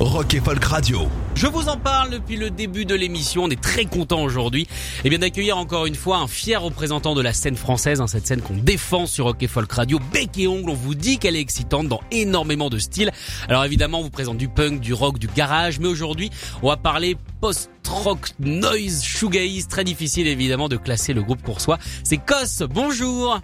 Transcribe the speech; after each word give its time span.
Rock 0.00 0.34
et 0.34 0.40
Folk 0.40 0.64
Radio. 0.64 1.08
Je 1.34 1.48
vous 1.48 1.68
en 1.68 1.76
parle 1.76 2.10
depuis 2.10 2.36
le 2.36 2.50
début 2.50 2.84
de 2.84 2.94
l'émission. 2.94 3.44
On 3.44 3.50
est 3.50 3.60
très 3.60 3.84
content 3.84 4.22
aujourd'hui 4.22 4.68
eh 5.02 5.08
bien 5.08 5.18
d'accueillir 5.18 5.58
encore 5.58 5.86
une 5.86 5.96
fois 5.96 6.18
un 6.18 6.28
fier 6.28 6.62
représentant 6.62 7.16
de 7.16 7.20
la 7.20 7.32
scène 7.32 7.56
française, 7.56 8.00
hein, 8.00 8.06
cette 8.06 8.24
scène 8.24 8.40
qu'on 8.40 8.54
défend 8.54 9.06
sur 9.06 9.24
Rock 9.24 9.42
et 9.42 9.48
Folk 9.48 9.72
Radio. 9.72 9.98
Bec 10.12 10.38
et 10.38 10.46
ongle, 10.46 10.70
on 10.70 10.74
vous 10.74 10.94
dit 10.94 11.18
qu'elle 11.18 11.34
est 11.34 11.40
excitante 11.40 11.88
dans 11.88 12.00
énormément 12.12 12.70
de 12.70 12.78
styles. 12.78 13.10
Alors 13.48 13.64
évidemment, 13.64 13.98
on 13.98 14.04
vous 14.04 14.10
présente 14.10 14.38
du 14.38 14.48
punk, 14.48 14.78
du 14.78 14.94
rock, 14.94 15.18
du 15.18 15.26
garage, 15.26 15.80
mais 15.80 15.88
aujourd'hui, 15.88 16.30
on 16.62 16.68
va 16.68 16.76
parler 16.76 17.16
post-rock, 17.40 18.30
noise, 18.38 19.02
shoegaze. 19.02 19.66
Très 19.66 19.82
difficile 19.82 20.28
évidemment 20.28 20.68
de 20.68 20.76
classer 20.76 21.12
le 21.12 21.24
groupe 21.24 21.42
coursois. 21.42 21.78
C'est 22.04 22.18
Kos. 22.18 22.64
Bonjour. 22.70 23.40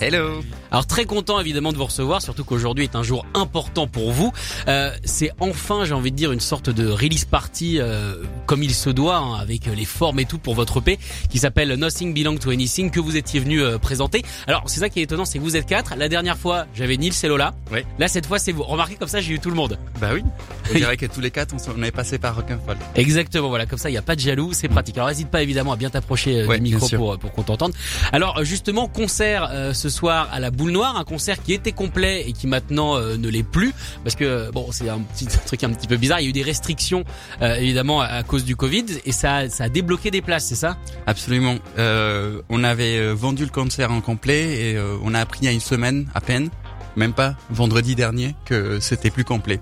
Hello. 0.00 0.42
Alors 0.70 0.86
très 0.86 1.04
content 1.04 1.40
évidemment 1.40 1.72
de 1.72 1.76
vous 1.78 1.84
recevoir, 1.86 2.20
surtout 2.22 2.44
qu'aujourd'hui 2.44 2.84
est 2.84 2.94
un 2.96 3.02
jour 3.02 3.24
important 3.34 3.86
pour 3.86 4.12
vous. 4.12 4.32
Euh, 4.68 4.90
c'est 5.04 5.30
enfin, 5.40 5.84
j'ai 5.84 5.94
envie 5.94 6.10
de 6.12 6.16
dire, 6.16 6.32
une 6.32 6.40
sorte 6.40 6.70
de 6.70 6.88
release 6.88 7.24
party 7.24 7.78
euh, 7.80 8.16
comme 8.46 8.62
il 8.62 8.74
se 8.74 8.90
doit, 8.90 9.16
hein, 9.16 9.34
avec 9.40 9.66
les 9.66 9.84
formes 9.84 10.20
et 10.20 10.24
tout 10.24 10.38
pour 10.38 10.54
votre 10.54 10.78
EP, 10.78 10.98
qui 11.30 11.38
s'appelle 11.38 11.72
Nothing 11.74 12.12
Belong 12.14 12.36
to 12.38 12.50
Anything, 12.50 12.90
que 12.90 13.00
vous 13.00 13.16
étiez 13.16 13.40
venu 13.40 13.62
euh, 13.62 13.78
présenter. 13.78 14.22
Alors 14.46 14.64
c'est 14.66 14.80
ça 14.80 14.88
qui 14.88 15.00
est 15.00 15.04
étonnant, 15.04 15.24
c'est 15.24 15.38
que 15.38 15.42
vous 15.44 15.56
êtes 15.56 15.66
quatre. 15.66 15.94
La 15.96 16.08
dernière 16.08 16.36
fois, 16.36 16.66
j'avais 16.74 16.96
Nils 16.96 17.14
et 17.22 17.28
Lola. 17.28 17.54
Ouais. 17.72 17.86
Là 17.98 18.08
cette 18.08 18.26
fois, 18.26 18.38
c'est 18.38 18.52
vous. 18.52 18.62
Remarquez 18.62 18.96
comme 18.96 19.08
ça, 19.08 19.20
j'ai 19.20 19.34
eu 19.34 19.38
tout 19.40 19.50
le 19.50 19.56
monde. 19.56 19.78
Bah 20.00 20.10
oui. 20.12 20.22
On 20.70 20.74
dirait 20.78 20.96
que 20.96 21.06
tous 21.06 21.20
les 21.20 21.30
quatre, 21.30 21.54
on, 21.54 21.58
s'en- 21.58 21.72
on 21.78 21.82
est 21.82 21.90
passé 21.90 22.18
par 22.18 22.36
Rock'n'Fall. 22.36 22.76
Exactement, 22.94 23.48
voilà, 23.48 23.66
comme 23.66 23.78
ça 23.78 23.88
il 23.88 23.92
n'y 23.92 23.98
a 23.98 24.02
pas 24.02 24.14
de 24.16 24.20
jaloux, 24.20 24.52
c'est 24.52 24.68
pratique. 24.68 24.96
Alors 24.98 25.08
n'hésite 25.08 25.28
pas 25.30 25.42
évidemment 25.42 25.72
à 25.72 25.76
bien 25.76 25.90
t'approcher 25.90 26.42
euh, 26.42 26.46
Ouais, 26.46 26.58
du 26.58 26.74
micro 26.74 26.88
pour, 26.90 27.18
pour 27.18 27.32
qu'on 27.32 27.42
t'entende. 27.42 27.72
Alors 28.12 28.38
euh, 28.38 28.44
justement, 28.44 28.86
concert 28.88 29.48
euh, 29.50 29.72
ce 29.72 29.88
soir 29.88 30.28
à 30.32 30.40
la 30.40 30.50
Boule 30.58 30.72
Noire, 30.72 30.96
un 30.96 31.04
concert 31.04 31.40
qui 31.40 31.52
était 31.52 31.70
complet 31.70 32.24
et 32.26 32.32
qui 32.32 32.48
maintenant 32.48 32.96
euh, 32.96 33.16
ne 33.16 33.28
l'est 33.28 33.44
plus, 33.44 33.72
parce 34.02 34.16
que 34.16 34.50
bon 34.50 34.72
c'est 34.72 34.88
un 34.88 34.98
petit 34.98 35.26
truc 35.46 35.62
un 35.62 35.70
petit 35.70 35.86
peu 35.86 35.96
bizarre, 35.96 36.18
il 36.18 36.24
y 36.24 36.26
a 36.26 36.30
eu 36.30 36.32
des 36.32 36.42
restrictions 36.42 37.04
euh, 37.42 37.54
évidemment 37.54 38.00
à, 38.00 38.06
à 38.06 38.22
cause 38.24 38.44
du 38.44 38.56
Covid 38.56 38.86
et 39.06 39.12
ça, 39.12 39.48
ça 39.48 39.64
a 39.64 39.68
débloqué 39.68 40.10
des 40.10 40.20
places, 40.20 40.46
c'est 40.46 40.56
ça? 40.56 40.76
Absolument. 41.06 41.58
Euh, 41.78 42.42
on 42.48 42.64
avait 42.64 43.12
vendu 43.12 43.44
le 43.44 43.50
concert 43.50 43.92
en 43.92 44.00
complet 44.00 44.72
et 44.72 44.80
on 45.02 45.14
a 45.14 45.20
appris 45.20 45.38
il 45.42 45.44
y 45.44 45.48
a 45.48 45.52
une 45.52 45.60
semaine 45.60 46.08
à 46.12 46.20
peine, 46.20 46.50
même 46.96 47.12
pas 47.12 47.36
vendredi 47.50 47.94
dernier, 47.94 48.34
que 48.44 48.80
c'était 48.80 49.10
plus 49.10 49.24
complet. 49.24 49.60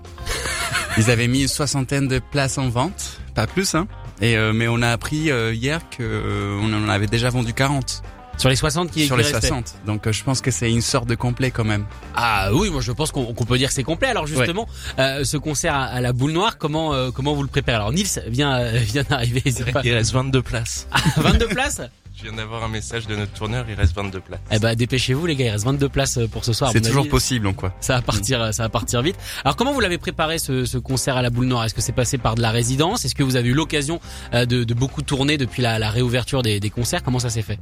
Ils 0.97 1.11
avaient 1.11 1.29
mis 1.29 1.43
une 1.43 1.49
soixantaine 1.49 2.09
de 2.09 2.21
places 2.21 2.57
en 2.57 2.71
vente, 2.71 3.21
pas 3.35 3.47
plus, 3.47 3.75
hein. 3.75 3.87
Et 4.23 4.35
mais 4.55 4.67
on 4.67 4.81
a 4.81 4.89
appris 4.89 5.29
hier 5.53 5.83
que 5.91 6.59
on 6.63 6.73
en 6.73 6.89
avait 6.89 7.07
déjà 7.07 7.29
vendu 7.29 7.53
40 7.53 8.03
Sur 8.37 8.49
les 8.51 8.57
60 8.57 8.91
qui, 8.91 9.07
sur 9.07 9.17
qui 9.17 9.23
les 9.23 9.29
restaient. 9.29 9.49
60. 9.49 9.75
Donc 9.87 10.07
euh, 10.07 10.13
je 10.13 10.23
pense 10.23 10.41
que 10.41 10.51
c'est 10.51 10.71
une 10.71 10.81
sorte 10.83 11.09
de 11.09 11.15
complet 11.15 11.51
quand 11.51 11.65
même. 11.65 11.85
Ah 12.15 12.51
oui, 12.53 12.71
moi 12.71 12.81
je 12.81 12.93
pense 12.93 13.11
qu'on 13.13 13.33
peut 13.35 13.59
dire 13.59 13.69
que 13.69 13.75
c'est 13.75 13.83
complet. 13.83 14.09
Alors 14.09 14.27
justement, 14.27 14.67
euh, 14.99 15.25
ce 15.25 15.37
concert 15.37 15.75
à, 15.75 15.85
à 15.85 16.01
la 16.01 16.13
Boule 16.13 16.33
Noire, 16.33 16.59
comment 16.59 16.93
euh, 16.95 17.11
comment 17.11 17.35
vous 17.35 17.43
le 17.43 17.49
préparez? 17.49 17.77
Alors 17.77 17.93
Nils 17.93 18.07
vient 18.29 18.55
euh, 18.59 18.79
vient 18.79 19.05
d'arriver. 19.09 19.43
Il 19.85 19.93
reste 19.95 20.13
22 20.13 20.43
places. 20.43 20.87
22 21.17 21.49
places? 21.49 21.81
Je 22.19 22.23
viens 22.23 22.33
d'avoir 22.33 22.65
un 22.65 22.69
message 22.69 23.07
de 23.07 23.15
notre 23.15 23.33
tourneur, 23.33 23.67
il 23.69 23.75
reste 23.75 23.95
22 23.95 24.21
places. 24.21 24.41
Eh 24.51 24.59
ben 24.59 24.75
dépêchez-vous 24.75 25.27
les 25.27 25.37
gars, 25.37 25.45
il 25.45 25.51
reste 25.51 25.67
22 25.67 25.89
places 25.91 26.17
euh, 26.17 26.27
pour 26.27 26.47
ce 26.47 26.55
soir. 26.55 26.71
C'est 26.73 26.81
toujours 26.81 27.03
avis. 27.03 27.11
possible, 27.11 27.45
donc 27.45 27.57
quoi. 27.57 27.75
Ça 27.81 27.97
va 27.97 28.01
partir, 28.01 28.55
ça 28.55 28.63
va 28.63 28.69
partir 28.71 29.03
vite. 29.03 29.17
Alors 29.45 29.55
comment 29.57 29.73
vous 29.75 29.81
l'avez 29.81 29.99
préparé 29.99 30.39
ce, 30.39 30.65
ce 30.65 30.79
concert 30.79 31.19
à 31.19 31.23
la 31.23 31.29
Boule 31.29 31.45
Noire? 31.45 31.65
Est-ce 31.67 31.75
que 31.75 31.83
c'est 31.83 31.93
passé 31.93 32.17
par 32.17 32.35
de 32.35 32.41
la 32.41 32.51
résidence? 32.53 33.05
Est-ce 33.05 33.15
que 33.15 33.23
vous 33.23 33.37
avez 33.37 33.51
eu 33.51 33.53
l'occasion 33.55 34.01
euh, 34.33 34.47
de, 34.47 34.65
de 34.65 34.73
beaucoup 34.75 35.03
tourner 35.03 35.37
depuis 35.37 35.61
la, 35.63 35.79
la 35.79 35.91
réouverture 35.91 36.41
des, 36.43 36.59
des 36.59 36.71
concerts? 36.71 37.03
Comment 37.03 37.19
ça 37.19 37.29
s'est 37.29 37.43
fait? 37.43 37.59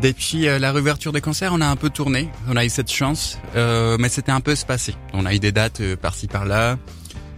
Depuis 0.00 0.46
euh, 0.48 0.58
la 0.58 0.70
réouverture 0.72 1.12
des 1.12 1.20
concerts, 1.20 1.52
on 1.52 1.60
a 1.60 1.66
un 1.66 1.76
peu 1.76 1.90
tourné. 1.90 2.28
On 2.48 2.56
a 2.56 2.64
eu 2.64 2.68
cette 2.68 2.90
chance, 2.90 3.38
euh, 3.56 3.96
mais 3.98 4.08
c'était 4.08 4.32
un 4.32 4.40
peu 4.40 4.52
espacé. 4.52 4.94
On 5.12 5.26
a 5.26 5.34
eu 5.34 5.38
des 5.40 5.50
dates 5.50 5.80
euh, 5.80 5.96
par-ci 5.96 6.28
par-là, 6.28 6.78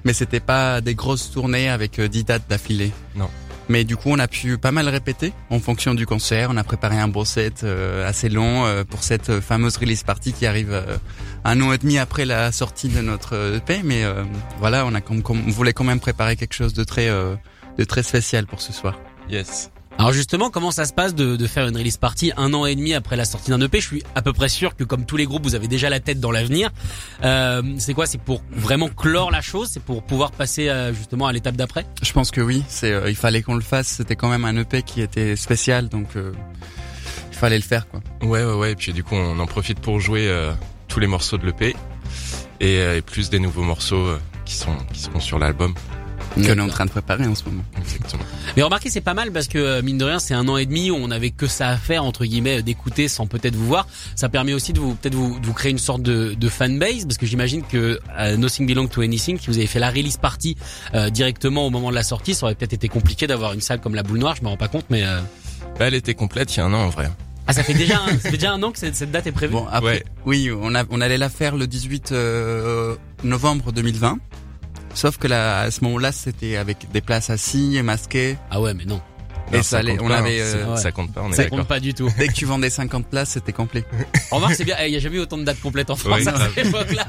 mais 0.04 0.12
c'était 0.12 0.41
pas 0.41 0.81
des 0.81 0.94
grosses 0.94 1.31
tournées 1.31 1.69
avec 1.71 1.98
euh, 1.98 2.09
10 2.09 2.25
dates 2.25 2.48
d'affilée. 2.50 2.93
Non. 3.16 3.31
Mais 3.71 3.84
du 3.84 3.97
coup, 3.97 4.10
on 4.10 4.19
a 4.19 4.26
pu 4.28 4.59
pas 4.59 4.72
mal 4.72 4.88
répéter 4.88 5.32
en 5.48 5.60
fonction 5.60 5.94
du 5.94 6.04
concert. 6.04 6.48
On 6.50 6.56
a 6.56 6.65
préparé 6.65 6.98
un 6.98 7.09
beau 7.09 7.25
set 7.25 7.62
euh, 7.62 8.06
assez 8.06 8.28
long 8.28 8.66
euh, 8.66 8.82
pour 8.84 9.04
cette 9.04 9.41
fameuse 9.41 9.77
release 9.78 10.03
party 10.03 10.32
qui 10.32 10.44
arrive 10.44 10.72
euh, 10.72 10.97
un 11.44 11.60
an 11.62 11.72
et 11.72 11.78
demi 11.78 11.97
après 11.97 12.25
la 12.25 12.50
sortie 12.53 12.88
de 12.88 13.00
notre 13.00 13.56
EP. 13.56 13.81
Mais 13.84 14.04
euh, 14.04 14.25
voilà, 14.59 14.84
on 14.87 14.94
a 14.94 15.00
comme, 15.00 15.22
comme- 15.22 15.44
on 15.47 15.50
voulait 15.50 15.72
quand 15.72 15.84
même 15.84 16.00
préparer 16.00 16.37
quelque 16.37 16.54
chose 16.54 16.75
de 16.75 16.82
très 16.84 17.09
euh, 17.09 17.37
de 17.78 17.84
très 17.84 18.03
spécial 18.03 18.47
pour 18.47 18.60
ce 18.60 18.72
soir. 18.72 18.98
Yes. 19.31 19.71
Alors 20.00 20.14
justement, 20.14 20.48
comment 20.48 20.70
ça 20.70 20.86
se 20.86 20.94
passe 20.94 21.14
de, 21.14 21.36
de 21.36 21.46
faire 21.46 21.68
une 21.68 21.76
release 21.76 21.98
party 21.98 22.32
un 22.38 22.54
an 22.54 22.64
et 22.64 22.74
demi 22.74 22.94
après 22.94 23.16
la 23.16 23.26
sortie 23.26 23.50
d'un 23.50 23.60
EP 23.60 23.82
Je 23.82 23.86
suis 23.86 24.02
à 24.14 24.22
peu 24.22 24.32
près 24.32 24.48
sûr 24.48 24.74
que 24.74 24.82
comme 24.82 25.04
tous 25.04 25.18
les 25.18 25.26
groupes, 25.26 25.42
vous 25.42 25.54
avez 25.54 25.68
déjà 25.68 25.90
la 25.90 26.00
tête 26.00 26.20
dans 26.20 26.30
l'avenir. 26.30 26.70
Euh, 27.22 27.60
c'est 27.76 27.92
quoi? 27.92 28.06
C'est 28.06 28.16
pour 28.16 28.42
vraiment 28.50 28.88
clore 28.88 29.30
la 29.30 29.42
chose? 29.42 29.68
C'est 29.70 29.82
pour 29.82 30.02
pouvoir 30.02 30.30
passer 30.30 30.70
euh, 30.70 30.94
justement 30.94 31.26
à 31.26 31.34
l'étape 31.34 31.54
d'après? 31.54 31.84
Je 32.00 32.12
pense 32.14 32.30
que 32.30 32.40
oui, 32.40 32.64
c'est 32.66 32.90
euh, 32.90 33.10
il 33.10 33.14
fallait 33.14 33.42
qu'on 33.42 33.56
le 33.56 33.60
fasse. 33.60 33.88
C'était 33.88 34.16
quand 34.16 34.30
même 34.30 34.46
un 34.46 34.56
EP 34.56 34.82
qui 34.84 35.02
était 35.02 35.36
spécial, 35.36 35.90
donc 35.90 36.16
euh, 36.16 36.32
il 37.30 37.36
fallait 37.36 37.58
le 37.58 37.62
faire 37.62 37.86
quoi. 37.86 38.00
Ouais, 38.22 38.42
ouais, 38.42 38.54
ouais. 38.54 38.72
Et 38.72 38.76
puis 38.76 38.94
du 38.94 39.04
coup, 39.04 39.16
on 39.16 39.38
en 39.38 39.46
profite 39.46 39.80
pour 39.80 40.00
jouer 40.00 40.28
euh, 40.28 40.50
tous 40.88 41.00
les 41.00 41.08
morceaux 41.08 41.36
de 41.36 41.44
l'EP 41.44 41.76
et, 42.60 42.78
euh, 42.78 42.96
et 42.96 43.02
plus 43.02 43.28
des 43.28 43.38
nouveaux 43.38 43.64
morceaux 43.64 44.06
euh, 44.06 44.18
qui 44.46 44.54
sont 44.54 44.74
qui 44.94 45.00
seront 45.00 45.20
sur 45.20 45.38
l'album. 45.38 45.74
Que 46.36 46.52
l'on 46.52 46.64
est 46.64 46.68
en 46.70 46.72
train 46.72 46.84
de 46.86 46.91
préparer 46.91 47.26
en 47.26 47.34
ce 47.34 47.44
moment. 47.44 47.62
Exactement. 47.78 48.22
Mais 48.56 48.62
remarquez, 48.62 48.88
c'est 48.88 49.00
pas 49.00 49.14
mal 49.14 49.32
parce 49.32 49.48
que 49.48 49.58
euh, 49.58 49.82
mine 49.82 49.98
de 49.98 50.04
rien, 50.04 50.18
c'est 50.18 50.32
un 50.34 50.46
an 50.48 50.56
et 50.56 50.64
demi 50.66 50.91
où 50.91 50.94
on 50.96 51.10
avait 51.10 51.30
que 51.30 51.46
ça 51.46 51.68
à 51.70 51.76
faire 51.76 52.04
entre 52.04 52.24
guillemets 52.24 52.62
d'écouter 52.62 53.08
sans 53.08 53.26
peut-être 53.26 53.56
vous 53.56 53.66
voir. 53.66 53.86
Ça 54.14 54.28
permet 54.28 54.52
aussi 54.52 54.72
de 54.72 54.78
vous 54.80 54.94
peut-être 54.94 55.14
vous, 55.14 55.38
de 55.41 55.46
vous 55.46 55.52
créer 55.54 55.70
une 55.72 55.78
sorte 55.78 56.02
de, 56.02 56.34
de 56.38 56.48
fanbase 56.48 57.04
parce 57.04 57.18
que 57.18 57.26
j'imagine 57.26 57.62
que 57.62 57.98
euh, 58.18 58.36
Nothing 58.36 58.66
Belong 58.66 58.86
to 58.88 59.00
Anything, 59.02 59.38
si 59.41 59.48
vous 59.48 59.58
avez 59.58 59.66
fait 59.66 59.80
la 59.80 59.91
release 59.91 60.16
party 60.18 60.56
euh, 60.94 61.10
directement 61.10 61.66
au 61.66 61.70
moment 61.70 61.91
de 61.91 61.94
la 61.96 62.02
sortie, 62.04 62.34
ça 62.34 62.47
aurait 62.47 62.54
peut-être 62.54 62.72
été 62.74 62.88
compliqué 62.88 63.26
d'avoir 63.26 63.52
une 63.52 63.60
salle 63.60 63.80
comme 63.80 63.94
la 63.97 64.02
Boule 64.04 64.18
Noire. 64.18 64.36
Je 64.36 64.42
me 64.42 64.48
rends 64.48 64.56
pas 64.56 64.68
compte, 64.68 64.86
mais 64.88 65.02
euh, 65.04 65.18
Bah, 65.78 65.86
elle 65.88 65.94
était 65.94 66.14
complète 66.14 66.54
il 66.54 66.58
y 66.58 66.60
a 66.60 66.64
un 66.66 66.72
an 66.72 66.84
en 66.84 66.88
vrai. 66.91 67.10
ah 67.48 67.52
ça 67.52 67.64
fait 67.64 67.74
déjà 67.74 67.98
un, 68.00 68.08
ça 68.18 68.30
fait 68.30 68.32
déjà 68.32 68.52
un 68.52 68.62
an 68.62 68.70
que 68.70 68.78
cette, 68.78 68.94
cette 68.94 69.10
date 69.10 69.26
est 69.26 69.32
prévue. 69.32 69.52
Bon 69.52 69.66
après, 69.70 69.94
Ouais. 69.94 70.04
oui, 70.26 70.50
on 70.56 70.74
a 70.76 70.84
on 70.91 71.00
allait 71.00 71.18
la 71.18 71.28
faire 71.28 71.56
le 71.56 71.66
18 71.66 72.12
euh, 72.12 72.94
novembre 73.24 73.72
2020. 73.72 74.18
Sauf 74.94 75.16
que 75.18 75.26
là, 75.28 75.60
à 75.60 75.70
ce 75.70 75.82
moment-là, 75.84 76.12
c'était 76.12 76.56
avec 76.56 76.90
des 76.92 77.00
places 77.00 77.30
assises 77.30 77.76
et 77.76 77.82
masquées. 77.82 78.36
Ah 78.50 78.60
ouais, 78.60 78.74
mais 78.74 78.84
non, 78.84 79.00
Et 79.52 79.56
Non, 79.58 79.62
ça 79.62 79.78
allait- 79.78 79.98
on 80.00 80.08
pas, 80.08 80.18
avait, 80.18 80.40
hein. 80.40 80.44
euh, 80.44 80.64
Ça- 80.64 80.70
ouais. 80.70 80.76
ça 80.78 80.92
compte 80.92 81.12
pas, 81.12 81.22
on 81.24 81.30
est 81.32 81.36
ça 81.36 81.46
compte 81.48 81.66
pas 81.66 81.80
du 81.80 81.94
tout. 81.94 82.08
Dès 82.18 82.28
que 82.28 82.32
tu 82.34 82.44
vendais 82.44 82.70
50 82.70 83.06
places, 83.06 83.30
c'était 83.30 83.52
complet. 83.52 83.84
Remarque, 84.30 84.54
c'est 84.54 84.64
bien. 84.64 84.76
eh, 84.80 84.88
Il 84.88 84.92
y 84.92 84.96
a 84.96 85.00
jamais 85.00 85.16
eu 85.16 85.20
autant 85.20 85.38
de 85.38 85.44
dates 85.44 85.60
complètes 85.60 85.90
en 85.90 85.96
France 85.96 86.20
Oui, 86.20 86.28
à 86.28 86.48
cette 86.54 86.66
époque-là. 86.66 87.06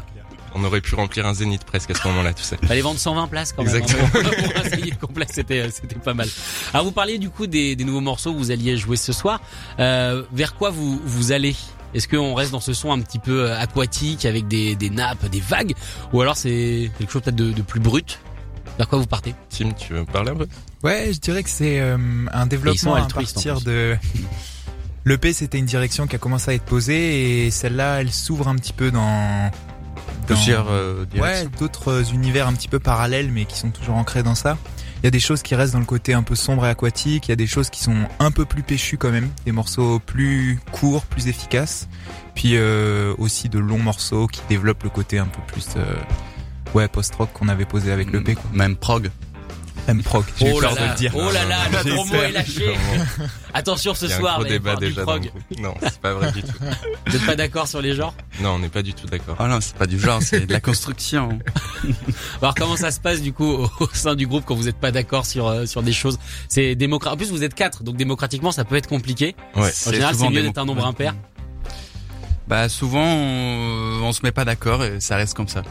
On 0.54 0.64
aurait 0.66 0.82
pu 0.82 0.96
remplir 0.96 1.26
un 1.26 1.34
zénith 1.34 1.64
presque 1.64 1.92
à 1.92 1.94
ce 1.94 2.06
moment-là, 2.10 2.34
tu 2.34 2.44
sais. 2.44 2.58
Fallait 2.68 2.82
vendre 2.82 3.00
120 3.00 3.28
places 3.30 3.54
quand 3.54 3.64
même. 3.64 3.74
Exactement. 3.74 4.10
hein, 4.16 4.32
Pour 4.54 4.66
un 4.66 4.70
zénith 4.70 5.00
complet, 5.00 5.26
c'était, 5.32 5.62
euh, 5.62 5.70
c'était 5.72 5.96
pas 5.96 6.14
mal. 6.14 6.28
Alors 6.74 6.86
vous 6.86 6.92
parliez 6.92 7.18
du 7.20 7.30
coup 7.30 7.48
des, 7.48 7.76
des 7.78 7.84
nouveaux 7.86 8.02
morceaux 8.02 8.34
que 8.34 8.38
vous 8.38 8.52
alliez 8.52 8.76
jouer 8.76 8.98
ce 8.98 9.14
soir. 9.14 9.40
Euh, 9.80 10.24
vers 10.34 10.56
quoi 10.56 10.70
vous, 10.70 11.00
vous 11.06 11.32
allez? 11.32 11.56
Est-ce 11.94 12.08
qu'on 12.08 12.34
reste 12.34 12.52
dans 12.52 12.60
ce 12.60 12.74
son 12.74 12.92
un 12.92 13.00
petit 13.02 13.20
peu 13.20 13.44
euh, 13.50 13.60
aquatique 13.60 14.26
avec 14.26 14.48
des, 14.48 14.76
des 14.76 14.90
nappes, 14.90 15.26
des 15.30 15.40
vagues 15.42 15.74
Ou 16.14 16.22
alors 16.22 16.38
c'est 16.38 16.90
quelque 16.98 17.12
chose 17.12 17.22
peut-être 17.22 17.36
de, 17.36 17.52
de 17.52 17.62
plus 17.62 17.80
brut? 17.80 18.20
Vers 18.78 18.88
quoi 18.88 19.00
vous 19.00 19.06
partez? 19.06 19.36
Tim, 19.50 19.72
tu 19.74 19.94
veux 19.94 20.06
parler 20.06 20.32
un 20.32 20.36
peu? 20.36 20.48
Ouais, 20.84 21.12
je 21.14 21.20
dirais 21.20 21.44
que 21.44 21.50
c'est 21.50 21.80
euh, 21.82 21.98
un 22.32 22.46
développement 22.48 22.96
à 22.96 23.02
partir 23.34 23.62
de. 23.62 23.98
L'EP, 25.06 25.34
c'était 25.34 25.58
une 25.58 25.66
direction 25.66 26.06
qui 26.08 26.16
a 26.16 26.20
commencé 26.20 26.52
à 26.52 26.54
être 26.54 26.64
posée 26.64 27.46
et 27.46 27.52
celle-là, 27.52 28.02
elle 28.02 28.12
s'ouvre 28.12 28.48
un 28.48 28.56
petit 28.56 28.74
peu 28.74 28.92
dans. 28.92 29.02
dans- 29.50 29.52
Plusieurs 30.28 30.68
euh, 30.70 31.06
Ouais, 31.18 31.48
d'autres 31.60 32.14
univers 32.14 32.48
un 32.48 32.54
petit 32.54 32.68
peu 32.68 32.80
parallèles, 32.80 33.32
mais 33.32 33.46
qui 33.46 33.58
sont 33.58 33.72
toujours 33.72 33.96
ancrés 33.96 34.24
dans 34.24 34.36
ça. 34.36 34.58
Il 35.02 35.06
y 35.06 35.08
a 35.08 35.12
des 35.12 35.20
choses 35.20 35.42
qui 35.42 35.56
restent 35.56 35.74
dans 35.74 35.80
le 35.80 35.86
côté 35.86 36.14
un 36.14 36.22
peu 36.22 36.36
sombre 36.36 36.64
et 36.68 36.70
aquatique. 36.70 37.28
Il 37.28 37.32
y 37.32 37.34
a 37.34 37.36
des 37.36 37.48
choses 37.48 37.72
qui 37.72 37.82
sont 37.82 37.96
un 38.20 38.30
peu 38.30 38.46
plus 38.46 38.62
péchues 38.62 38.98
quand 38.98 39.10
même, 39.10 39.30
des 39.46 39.52
morceaux 39.52 39.98
plus 39.98 40.60
courts, 40.72 41.06
plus 41.06 41.28
efficaces. 41.28 41.90
Puis 42.36 42.52
euh, 42.54 43.16
aussi 43.18 43.50
de 43.50 43.58
longs 43.58 43.80
morceaux 43.80 44.28
qui 44.28 44.42
développent 44.48 44.84
le 44.84 44.92
côté 44.92 45.18
un 45.18 45.26
peu 45.26 45.42
plus 45.48 45.70
euh, 45.76 45.96
ouais 46.76 46.88
post-rock 46.88 47.34
qu'on 47.34 47.48
avait 47.48 47.66
posé 47.66 47.92
avec 47.92 48.12
l'EP. 48.12 48.36
quoi. 48.36 48.44
Même 48.54 48.76
prog. 48.76 49.10
Oh 50.42 50.62
là 50.62 50.68
peur 50.70 50.76
de 50.76 50.80
là, 50.80 50.92
le 50.92 50.96
dire. 50.98 51.12
oh 51.16 51.32
là 51.32 51.46
là, 51.46 51.58
le 51.84 51.94
gros 51.94 52.06
mot 52.06 52.22
est 52.22 52.32
lâché. 52.32 52.76
Attention 53.54 53.94
ce 53.94 54.08
soir, 54.08 54.40
allez 54.40 54.52
débat 54.52 54.76
déjà 54.76 55.04
dans 55.04 55.14
le 55.16 55.20
prog. 55.20 55.30
groupe. 55.30 55.60
Non, 55.60 55.74
c'est 55.82 56.00
pas 56.00 56.14
vrai 56.14 56.32
du 56.32 56.42
tout. 56.42 56.54
Vous 57.06 57.14
n'êtes 57.14 57.26
pas 57.26 57.36
d'accord 57.36 57.68
sur 57.68 57.82
les 57.82 57.96
genres? 57.96 58.14
Non, 58.40 58.52
on 58.52 58.60
n'est 58.60 58.70
pas 58.70 58.82
du 58.82 58.94
tout 58.94 59.08
d'accord. 59.08 59.36
Oh 59.40 59.48
non, 59.48 59.60
c'est 59.62 59.76
pas 59.76 59.88
du 59.88 60.00
genre, 60.00 60.22
c'est 60.22 60.46
de 60.46 60.54
la 60.54 60.60
construction. 60.60 61.40
Alors 62.42 62.56
comment 62.56 62.78
ça 62.78 62.92
se 62.92 63.00
passe 63.00 63.22
du 63.22 63.34
coup 63.34 63.68
au, 63.80 63.90
sein 63.94 64.16
du 64.16 64.28
groupe 64.28 64.46
quand 64.46 64.56
vous 64.56 64.64
n'êtes 64.64 64.80
pas 64.80 64.92
d'accord 64.92 65.26
sur 65.26 65.48
euh, 65.48 65.66
sur 65.66 65.84
des 65.84 65.94
choses? 65.94 66.18
C'est 66.48 66.76
démocratique. 66.76 67.14
En 67.14 67.18
plus 67.18 67.32
vous 67.32 67.44
êtes 67.44 67.56
quatre, 67.56 67.84
donc 67.84 67.98
démocratiquement 67.98 68.52
ça 68.52 68.64
peut 68.64 68.76
être 68.76 68.88
compliqué. 68.88 69.36
Ouais. 69.56 69.72
En 69.88 69.92
général 69.92 70.16
c'est 70.16 70.30
mieux 70.30 70.44
d'être 70.44 70.58
un 70.58 70.66
nombre 70.66 70.86
impair. 70.86 71.16
Bah 72.48 72.70
souvent 72.70 73.06
on, 73.06 74.02
on 74.04 74.12
se 74.12 74.22
met 74.24 74.32
pas 74.32 74.46
d'accord 74.46 74.84
et 74.84 75.00
ça 75.00 75.16
reste 75.16 75.36
comme 75.36 75.48
ça. 75.48 75.64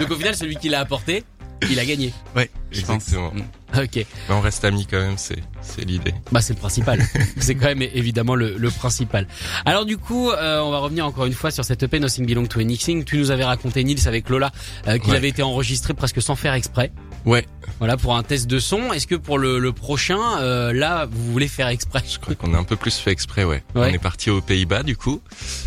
Donc 0.00 0.10
au 0.10 0.16
final 0.16 0.34
celui 0.34 0.56
qui 0.56 0.68
l'a 0.68 0.80
apporté, 0.80 1.24
il 1.70 1.78
a 1.80 1.84
gagné. 1.84 2.12
Ouais, 2.36 2.50
je. 2.70 2.80
Exactement. 2.80 3.32
Mm. 3.32 3.42
Ok. 3.76 3.96
Mais 3.96 4.06
on 4.34 4.40
reste 4.40 4.64
amis 4.64 4.86
quand 4.88 5.00
même, 5.00 5.18
c'est 5.18 5.42
c'est 5.60 5.84
l'idée. 5.84 6.14
Bah 6.30 6.40
c'est 6.40 6.52
le 6.54 6.60
principal. 6.60 7.02
c'est 7.38 7.56
quand 7.56 7.66
même 7.66 7.82
évidemment 7.82 8.36
le, 8.36 8.56
le 8.56 8.70
principal. 8.70 9.26
Alors 9.64 9.84
du 9.84 9.98
coup, 9.98 10.30
euh, 10.30 10.60
on 10.60 10.70
va 10.70 10.78
revenir 10.78 11.04
encore 11.06 11.26
une 11.26 11.32
fois 11.32 11.50
sur 11.50 11.64
cette 11.64 11.82
EP 11.82 11.98
Nothing 11.98 12.24
Belong 12.26 12.46
to 12.46 12.60
Anything. 12.60 13.02
Tu 13.04 13.18
nous 13.18 13.32
avais 13.32 13.42
raconté 13.44 13.82
Nils 13.82 14.06
avec 14.06 14.28
Lola 14.28 14.52
euh, 14.86 14.98
qu'il 14.98 15.10
Ouais. 15.10 15.16
avait 15.16 15.28
été 15.28 15.42
enregistré 15.42 15.92
presque 15.92 16.22
sans 16.22 16.36
faire 16.36 16.54
exprès. 16.54 16.92
Ouais. 17.24 17.46
Voilà 17.80 17.96
pour 17.96 18.16
un 18.16 18.22
test 18.22 18.46
de 18.46 18.60
son. 18.60 18.92
Est-ce 18.92 19.08
que 19.08 19.14
pour 19.16 19.38
le, 19.38 19.58
le 19.58 19.72
prochain, 19.72 20.20
euh, 20.38 20.72
là, 20.72 21.06
vous 21.10 21.32
voulez 21.32 21.48
faire 21.48 21.66
exprès 21.68 22.02
Je 22.08 22.18
crois 22.20 22.34
qu'on 22.36 22.54
a 22.54 22.58
un 22.58 22.64
peu 22.64 22.76
plus 22.76 22.94
fait 22.96 23.10
exprès, 23.10 23.42
ouais. 23.42 23.64
Ouais. 23.74 23.88
On 23.90 23.92
est 23.92 23.98
parti 23.98 24.30
aux 24.30 24.40
Pays-Bas 24.40 24.84
du 24.84 24.96
coup. 24.96 25.20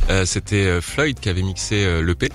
Euh, 0.09 0.25
C'était 0.25 0.65
euh, 0.65 0.79
Floyd 0.81 1.19
qui 1.19 1.27
avait 1.27 1.41
mixé 1.41 1.83
euh, 1.83 2.01
l'EP. 2.01 2.31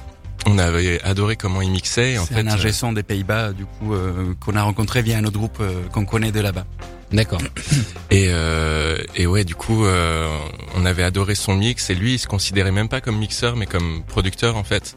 On 0.46 0.58
avait 0.58 1.00
adoré 1.02 1.36
comment 1.36 1.62
il 1.62 1.70
mixait. 1.70 2.16
C'est 2.26 2.36
un 2.36 2.46
ingé 2.48 2.68
euh, 2.70 2.72
son 2.72 2.92
des 2.92 3.02
Pays-Bas, 3.02 3.52
du 3.52 3.64
coup, 3.64 3.94
euh, 3.94 4.34
qu'on 4.40 4.56
a 4.56 4.62
rencontré 4.62 5.02
via 5.02 5.18
un 5.18 5.24
autre 5.24 5.38
groupe 5.38 5.58
euh, 5.60 5.86
qu'on 5.92 6.04
connaît 6.04 6.32
de 6.32 6.40
là-bas. 6.40 6.66
D'accord. 7.12 7.40
et, 8.10 8.26
euh, 8.30 8.98
et 9.14 9.26
ouais, 9.26 9.44
du 9.44 9.54
coup, 9.54 9.84
euh, 9.84 10.28
on 10.74 10.84
avait 10.84 11.02
adoré 11.02 11.34
son 11.34 11.54
mix. 11.54 11.90
Et 11.90 11.94
lui, 11.94 12.14
il 12.14 12.18
se 12.18 12.26
considérait 12.26 12.72
même 12.72 12.88
pas 12.88 13.00
comme 13.00 13.18
mixeur, 13.18 13.56
mais 13.56 13.66
comme 13.66 14.02
producteur 14.06 14.56
en 14.56 14.64
fait. 14.64 14.96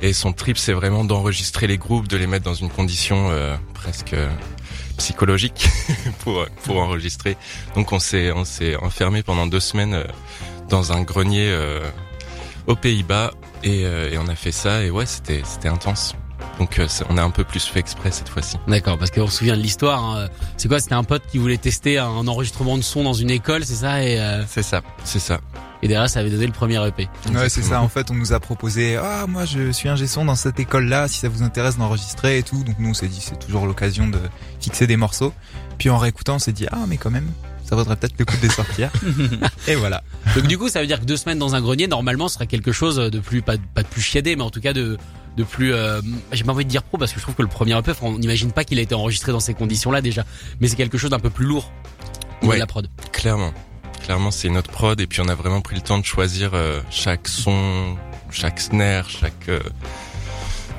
Et 0.00 0.12
son 0.12 0.32
trip, 0.32 0.56
c'est 0.58 0.72
vraiment 0.72 1.04
d'enregistrer 1.04 1.66
les 1.66 1.78
groupes, 1.78 2.08
de 2.08 2.16
les 2.16 2.26
mettre 2.26 2.44
dans 2.44 2.54
une 2.54 2.70
condition 2.70 3.28
euh, 3.30 3.56
presque 3.74 4.14
psychologique 4.96 5.68
pour 6.20 6.46
pour 6.64 6.78
enregistrer. 6.78 7.36
Donc 7.74 7.92
on 7.92 7.98
s'est 7.98 8.32
on 8.32 8.44
s'est 8.44 8.76
enfermé 8.76 9.22
pendant 9.22 9.46
deux 9.46 9.60
semaines 9.60 9.94
euh, 9.94 10.04
dans 10.68 10.92
un 10.92 11.02
grenier 11.02 11.48
euh, 11.50 11.80
aux 12.66 12.76
Pays-Bas 12.76 13.32
et, 13.64 13.84
euh, 13.84 14.10
et 14.10 14.18
on 14.18 14.28
a 14.28 14.34
fait 14.34 14.52
ça 14.52 14.82
et 14.82 14.90
ouais 14.90 15.06
c'était 15.06 15.42
c'était 15.44 15.68
intense. 15.68 16.14
Donc 16.58 16.78
euh, 16.78 16.86
on 17.08 17.16
a 17.18 17.22
un 17.22 17.30
peu 17.30 17.44
plus 17.44 17.64
fait 17.64 17.80
exprès 17.80 18.10
cette 18.12 18.28
fois-ci. 18.28 18.56
D'accord, 18.68 18.98
parce 18.98 19.10
qu'on 19.10 19.26
se 19.26 19.38
souvient 19.38 19.56
de 19.56 19.62
l'histoire. 19.62 20.04
hein. 20.04 20.28
C'est 20.56 20.68
quoi 20.68 20.80
C'était 20.80 20.94
un 20.94 21.04
pote 21.04 21.22
qui 21.30 21.38
voulait 21.38 21.56
tester 21.56 21.98
un 21.98 22.26
enregistrement 22.28 22.76
de 22.76 22.82
son 22.82 23.04
dans 23.04 23.12
une 23.12 23.30
école, 23.30 23.64
c'est 23.64 23.74
ça 23.76 24.02
et, 24.04 24.18
euh, 24.20 24.44
C'est 24.46 24.62
ça. 24.62 24.82
C'est 25.04 25.18
ça. 25.20 25.40
et 25.82 25.88
derrière, 25.88 26.08
ça 26.10 26.20
avait 26.20 26.30
donné 26.30 26.46
le 26.46 26.52
premier 26.52 26.84
EP. 26.86 27.08
Ouais, 27.32 27.48
c'est 27.48 27.62
ça. 27.62 27.80
En 27.82 27.88
fait, 27.88 28.10
on 28.10 28.14
nous 28.14 28.32
a 28.32 28.40
proposé, 28.40 28.96
ah, 28.96 29.26
moi, 29.28 29.44
je 29.44 29.70
suis 29.72 29.88
un 29.88 29.96
son 30.06 30.24
dans 30.24 30.34
cette 30.36 30.58
école-là, 30.60 31.06
si 31.08 31.18
ça 31.20 31.28
vous 31.28 31.42
intéresse 31.42 31.76
d'enregistrer 31.76 32.38
et 32.38 32.42
tout. 32.42 32.62
Donc 32.64 32.76
nous, 32.78 32.90
on 32.90 32.94
s'est 32.94 33.08
dit, 33.08 33.20
c'est 33.20 33.38
toujours 33.38 33.66
l'occasion 33.66 34.08
de 34.08 34.18
fixer 34.60 34.86
des 34.88 34.96
morceaux. 34.96 35.32
Puis 35.78 35.90
en 35.90 35.98
réécoutant, 35.98 36.36
on 36.36 36.40
s'est 36.40 36.52
dit, 36.52 36.66
ah, 36.72 36.84
mais 36.88 36.96
quand 36.98 37.10
même, 37.10 37.30
ça 37.68 37.76
vaudrait 37.76 37.96
peut-être 37.96 38.14
le 38.18 38.24
coup 38.24 38.36
de 38.36 38.42
les 38.42 38.48
sortir. 38.52 38.90
et 39.68 39.74
voilà. 39.74 40.02
Donc 40.34 40.46
du 40.46 40.56
coup, 40.58 40.68
ça 40.68 40.80
veut 40.80 40.86
dire 40.86 41.00
que 41.00 41.04
deux 41.04 41.16
semaines 41.16 41.38
dans 41.38 41.54
un 41.54 41.60
grenier, 41.60 41.86
normalement, 41.86 42.28
ce 42.28 42.34
serait 42.34 42.46
quelque 42.46 42.72
chose 42.72 42.96
de 42.96 43.18
plus, 43.18 43.42
pas, 43.42 43.54
pas 43.74 43.82
de 43.82 43.88
plus 43.88 44.00
chiadé, 44.02 44.36
mais 44.36 44.42
en 44.42 44.50
tout 44.50 44.60
cas 44.60 44.72
de 44.72 44.96
de 45.36 45.44
plus, 45.44 45.72
euh, 45.72 46.00
j'ai 46.32 46.42
pas 46.42 46.50
envie 46.50 46.64
de 46.64 46.70
dire 46.70 46.82
pro 46.82 46.98
parce 46.98 47.12
que 47.12 47.18
je 47.20 47.22
trouve 47.24 47.36
que 47.36 47.42
le 47.42 47.48
premier 47.48 47.78
EP, 47.78 47.92
on 48.02 48.18
n'imagine 48.18 48.50
pas 48.50 48.64
qu'il 48.64 48.76
a 48.80 48.82
été 48.82 48.96
enregistré 48.96 49.30
dans 49.30 49.38
ces 49.38 49.54
conditions-là 49.54 50.00
déjà, 50.00 50.24
mais 50.60 50.66
c'est 50.66 50.74
quelque 50.74 50.98
chose 50.98 51.10
d'un 51.10 51.20
peu 51.20 51.30
plus 51.30 51.46
lourd 51.46 51.70
Ouais. 52.42 52.54
de 52.56 52.60
la 52.60 52.66
prod. 52.66 52.88
Clairement. 53.12 53.52
Clairement, 54.02 54.30
c'est 54.32 54.48
notre 54.48 54.70
prod 54.70 55.00
et 55.00 55.06
puis 55.06 55.20
on 55.20 55.28
a 55.28 55.36
vraiment 55.36 55.60
pris 55.60 55.76
le 55.76 55.82
temps 55.82 55.98
de 55.98 56.04
choisir 56.04 56.50
euh, 56.54 56.80
chaque 56.90 57.28
son, 57.28 57.96
chaque 58.32 58.58
snare, 58.58 59.08
chaque. 59.10 59.48
euh, 59.48 59.60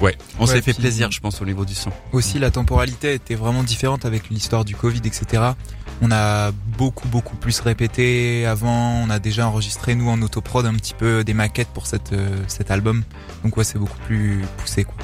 Ouais. 0.02 0.18
On 0.40 0.46
Ouais, 0.46 0.54
s'est 0.54 0.62
fait 0.62 0.74
plaisir, 0.74 1.12
je 1.12 1.20
pense, 1.20 1.42
au 1.42 1.46
niveau 1.46 1.66
du 1.66 1.76
son. 1.76 1.92
Aussi, 2.14 2.40
la 2.40 2.52
temporalité 2.52 3.14
était 3.14 3.36
vraiment 3.36 3.64
différente 3.64 4.06
avec 4.06 4.30
l'histoire 4.30 4.64
du 4.64 4.74
Covid, 4.76 5.02
etc. 5.04 5.44
On 6.02 6.12
a 6.12 6.52
beaucoup, 6.52 7.08
beaucoup 7.08 7.36
plus 7.36 7.60
répété 7.60 8.46
avant. 8.46 9.04
On 9.04 9.10
a 9.10 9.20
déjà 9.20 9.48
enregistré, 9.48 9.96
nous, 9.96 10.10
en 10.10 10.22
autoprod, 10.22 10.66
un 10.66 10.76
petit 10.76 10.94
peu 10.94 11.24
des 11.24 11.34
maquettes 11.34 11.68
pour 11.70 11.88
cette, 11.88 12.14
euh, 12.14 12.38
cet 12.48 12.72
album. 12.72 13.04
Donc 13.44 13.58
ouais, 13.58 13.64
c'est 13.64 13.80
beaucoup 13.80 14.00
plus 14.06 14.42
poussé, 14.58 14.86
quoi. 14.86 14.96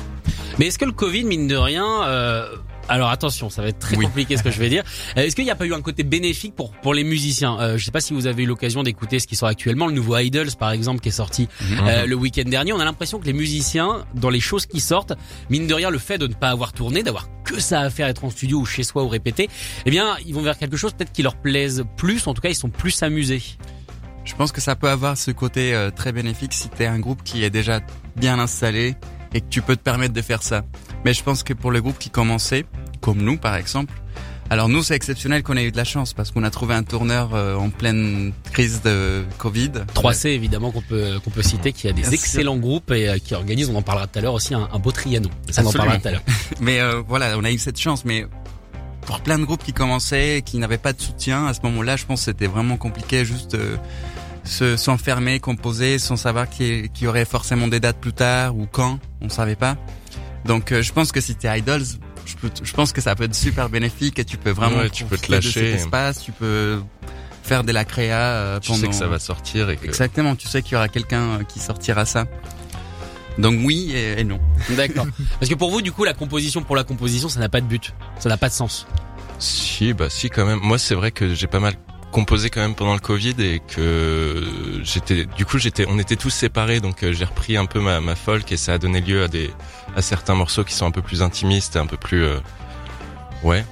Mais 0.58 0.68
est-ce 0.68 0.80
que 0.80 0.86
le 0.86 0.94
Covid, 0.94 1.26
mine 1.26 1.48
de 1.48 1.56
rien, 1.58 2.04
euh, 2.04 2.48
alors 2.90 3.10
attention, 3.10 3.50
ça 3.50 3.62
va 3.62 3.70
être 3.70 3.80
très 3.80 3.96
Oui. 3.98 4.06
compliqué 4.06 4.38
ce 4.38 4.44
que 4.44 4.52
je 4.52 4.60
vais 4.60 4.70
dire. 4.70 4.84
Euh, 5.18 5.22
Est-ce 5.22 5.36
qu'il 5.36 5.46
n'y 5.46 5.52
a 5.52 5.56
pas 5.56 5.66
eu 5.66 5.74
un 5.74 5.82
côté 5.82 6.04
bénéfique 6.04 6.56
pour 6.56 6.72
pour 6.72 6.94
les 6.94 7.04
musiciens? 7.04 7.58
Euh, 7.60 7.78
Je 7.78 7.86
sais 7.86 7.92
pas 7.92 8.02
si 8.02 8.14
vous 8.14 8.28
avez 8.28 8.44
eu 8.44 8.46
l'occasion 8.46 8.84
d'écouter 8.84 9.20
ce 9.20 9.28
qui 9.28 9.36
sort 9.36 9.48
actuellement, 9.48 9.88
le 9.88 9.94
nouveau 9.94 10.18
Idols 10.18 10.56
par 10.60 10.72
exemple 10.72 11.00
qui 11.02 11.10
est 11.10 11.12
sorti 11.12 11.48
euh, 11.84 12.06
le 12.06 12.16
week-end 12.16 12.44
dernier. 12.48 12.74
On 12.74 12.80
a 12.80 12.86
l'impression 12.86 13.20
que 13.20 13.26
les 13.26 13.34
musiciens, 13.34 14.06
dans 14.14 14.30
les 14.30 14.40
choses 14.40 14.66
qui 14.66 14.80
sortent, 14.80 15.14
mine 15.50 15.68
de 15.68 15.74
rien, 15.74 15.90
le 15.90 15.98
fait 16.00 16.18
de 16.18 16.28
ne 16.28 16.34
pas 16.34 16.50
avoir 16.50 16.74
tourné, 16.74 17.02
d'avoir 17.04 17.30
que 17.44 17.60
ça 17.60 17.82
à 17.82 17.90
faire, 17.90 18.08
être 18.08 18.24
en 18.26 18.30
studio 18.30 18.60
ou 18.60 18.66
chez 18.66 18.84
soi 18.84 19.04
ou 19.04 19.08
répéter, 19.08 19.50
eh 19.86 19.90
bien, 19.92 20.16
ils 20.26 20.34
vont 20.34 20.42
vers 20.42 20.58
quelque 20.58 20.78
chose 20.78 20.94
peut-être 20.94 21.12
qui 21.12 21.22
leur 21.24 21.36
plaise 21.36 21.84
plus. 21.98 22.26
En 22.28 22.34
tout 22.34 22.42
cas, 22.42 22.50
ils 22.50 22.56
sont 22.56 22.70
plus 22.70 23.02
amusés. 23.04 23.42
Je 24.26 24.34
pense 24.36 24.52
que 24.52 24.60
ça 24.62 24.76
peut 24.76 24.90
avoir 24.90 25.18
ce 25.18 25.30
côté 25.32 25.74
euh, 25.76 25.92
très 25.92 26.12
bénéfique 26.12 26.54
si 26.54 26.68
t'es 26.70 26.88
un 26.88 27.00
groupe 27.00 27.22
qui 27.24 27.44
est 27.44 27.52
déjà 27.52 27.82
bien 28.16 28.40
installé 28.40 28.96
et 29.34 29.42
que 29.42 29.48
tu 29.50 29.62
peux 29.62 29.76
te 29.76 29.82
permettre 29.84 30.14
de 30.14 30.22
faire 30.22 30.42
ça. 30.42 30.64
Mais 31.06 31.14
je 31.14 31.24
pense 31.24 31.44
que 31.44 31.54
pour 31.54 31.72
le 31.72 31.82
groupe 31.82 32.00
qui 32.00 32.10
commençait, 32.10 32.66
comme 33.00 33.22
nous 33.22 33.38
par 33.38 33.56
exemple, 33.56 33.94
alors 34.50 34.70
nous 34.70 34.82
c'est 34.84 34.96
exceptionnel 34.96 35.44
qu'on 35.44 35.56
ait 35.56 35.64
eu 35.64 35.72
de 35.72 35.78
la 35.78 35.84
chance 35.84 36.14
parce 36.14 36.32
qu'on 36.32 36.44
a 36.44 36.50
trouvé 36.50 36.74
un 36.74 36.82
tourneur 36.82 37.36
euh, 37.36 37.56
en 37.56 37.70
pleine 37.70 38.34
crise 38.52 38.82
de 38.82 39.24
Covid. 39.38 39.72
3C 39.94 40.30
évidemment 40.30 40.72
qu'on 40.72 40.82
peut 40.82 41.20
qu'on 41.24 41.30
peut 41.30 41.44
citer, 41.44 41.74
qui 41.74 41.88
a 41.88 41.92
des 41.92 42.02
Bien 42.02 42.10
sûr. 42.10 42.14
excellents 42.14 42.58
groupes 42.58 42.90
et 42.92 43.08
euh, 43.08 43.18
qui 43.24 43.36
organise, 43.36 43.70
on 43.70 43.76
en 43.76 43.84
parlera 43.84 44.08
tout 44.08 44.18
à 44.18 44.22
l'heure 44.24 44.34
aussi, 44.34 44.56
un, 44.56 44.68
un 44.74 44.80
beau 44.80 44.92
trianon. 44.92 45.30
Ça 45.52 45.62
on 45.64 45.68
en 45.68 45.72
parlera 45.74 46.00
tout 46.00 46.08
à 46.08 46.12
l'heure. 46.12 46.24
Mais 46.60 46.82
euh, 46.82 47.02
voilà, 47.08 47.38
on 47.38 47.44
a 47.44 47.52
eu 47.52 47.60
cette 47.60 47.80
chance. 47.80 48.04
Mais 48.04 48.26
pour 49.06 49.22
plein 49.22 49.38
de 49.38 49.46
groupes 49.46 49.64
qui 49.64 49.74
commençaient, 49.74 50.42
qui 50.44 50.58
n'avaient 50.58 50.80
pas 50.80 50.94
de 50.94 51.02
soutien, 51.02 51.46
à 51.46 51.54
ce 51.54 51.62
moment-là, 51.64 51.98
je 51.98 52.06
pense 52.06 52.22
que 52.22 52.26
c'était 52.26 52.48
vraiment 52.48 52.78
compliqué 52.78 53.26
juste 53.26 53.54
euh, 53.54 53.78
se 54.44 54.76
s'enfermer, 54.76 55.40
composer, 55.40 56.00
sans 56.00 56.18
savoir 56.18 56.50
qu'il 56.50 56.90
qu'il 56.90 57.06
y 57.06 57.08
aurait 57.08 57.26
forcément 57.26 57.68
des 57.68 57.80
dates 57.80 57.98
plus 57.98 58.14
tard 58.14 58.56
ou 58.58 58.66
quand, 58.72 59.00
on 59.22 59.30
savait 59.30 59.56
pas. 59.56 59.78
Donc 60.46 60.72
euh, 60.72 60.82
je 60.82 60.94
pense 60.94 61.12
que 61.12 61.20
si 61.22 61.36
t'es 61.36 61.60
Idols, 61.60 61.84
je, 62.26 62.36
peux- 62.36 62.52
je 62.64 62.72
pense 62.74 62.92
que 62.94 63.02
ça 63.02 63.16
peut 63.16 63.24
être 63.26 63.36
super 63.36 63.70
bénéfique 63.70 64.20
et 64.20 64.26
tu 64.26 64.38
peux 64.38 64.52
vraiment 64.52 64.78
Ouais, 64.78 64.90
tu 64.90 65.04
peux 65.06 65.18
te 65.18 65.28
de 65.28 65.32
lâcher. 65.34 65.52
cet 65.52 65.64
espace, 65.82 66.22
tu 66.24 66.32
peux 66.32 66.80
faire 67.44 67.64
de 67.64 67.72
la 67.72 67.86
créa 67.86 68.18
euh, 68.20 68.60
Tu 68.60 68.68
pendant... 68.70 68.82
sais 68.82 68.88
que 68.88 68.94
ça 68.96 69.08
va 69.08 69.20
sortir 69.20 69.70
et 69.70 69.78
que. 69.78 69.86
Exactement, 69.86 70.36
tu 70.36 70.48
sais 70.48 70.62
qu'il 70.62 70.74
y 70.74 70.76
aura 70.76 70.88
quelqu'un 70.88 71.22
euh, 71.40 71.44
qui 71.44 71.60
sortira 71.60 72.06
ça. 72.06 72.26
Donc 73.38 73.60
oui 73.64 73.92
et, 73.94 74.20
et 74.20 74.24
non. 74.24 74.40
D'accord. 74.78 75.06
Parce 75.40 75.50
que 75.50 75.56
pour 75.56 75.70
vous, 75.72 75.82
du 75.82 75.92
coup, 75.92 76.04
la 76.06 76.14
composition 76.14 76.62
pour 76.64 76.76
la 76.76 76.84
composition, 76.84 77.28
ça 77.28 77.40
n'a 77.40 77.50
pas 77.50 77.60
de 77.62 77.66
but. 77.66 77.94
Ça 78.20 78.30
n'a 78.30 78.38
pas 78.38 78.48
de 78.50 78.54
sens. 78.54 78.88
Si, 79.40 79.94
bah 79.94 80.10
si 80.10 80.30
quand 80.30 80.46
même. 80.46 80.60
Moi, 80.62 80.78
c'est 80.78 80.96
vrai 80.96 81.12
que 81.12 81.34
j'ai 81.36 81.48
pas 81.48 81.60
mal 81.60 81.74
composé 82.16 82.50
quand 82.50 82.62
même 82.62 82.76
pendant 82.76 82.94
le 82.94 83.02
Covid 83.02 83.36
et 83.40 83.60
que 83.60 84.42
j'étais, 84.84 85.26
du 85.26 85.46
coup, 85.46 85.58
j'étais, 85.58 85.86
on 85.90 86.00
était 86.00 86.16
tous 86.16 86.30
séparés, 86.30 86.80
donc 86.80 87.04
euh, 87.04 87.12
j'ai 87.12 87.26
repris 87.26 87.58
un 87.58 87.66
peu 87.66 87.82
ma, 87.82 88.00
ma 88.00 88.16
folk 88.16 88.54
et 88.54 88.58
ça 88.58 88.72
a 88.72 88.78
donné 88.78 89.02
lieu 89.02 89.22
à 89.22 89.28
des, 89.28 89.52
à 89.98 90.02
certains 90.02 90.34
morceaux 90.34 90.64
qui 90.64 90.74
sont 90.74 90.86
un 90.86 90.92
peu 90.92 91.02
plus 91.02 91.22
intimistes 91.22 91.76
et 91.76 91.80
un 91.80 91.88
peu 91.88 91.98
plus, 91.98 92.24
euh, 92.24 92.38
ouais, 93.44 93.66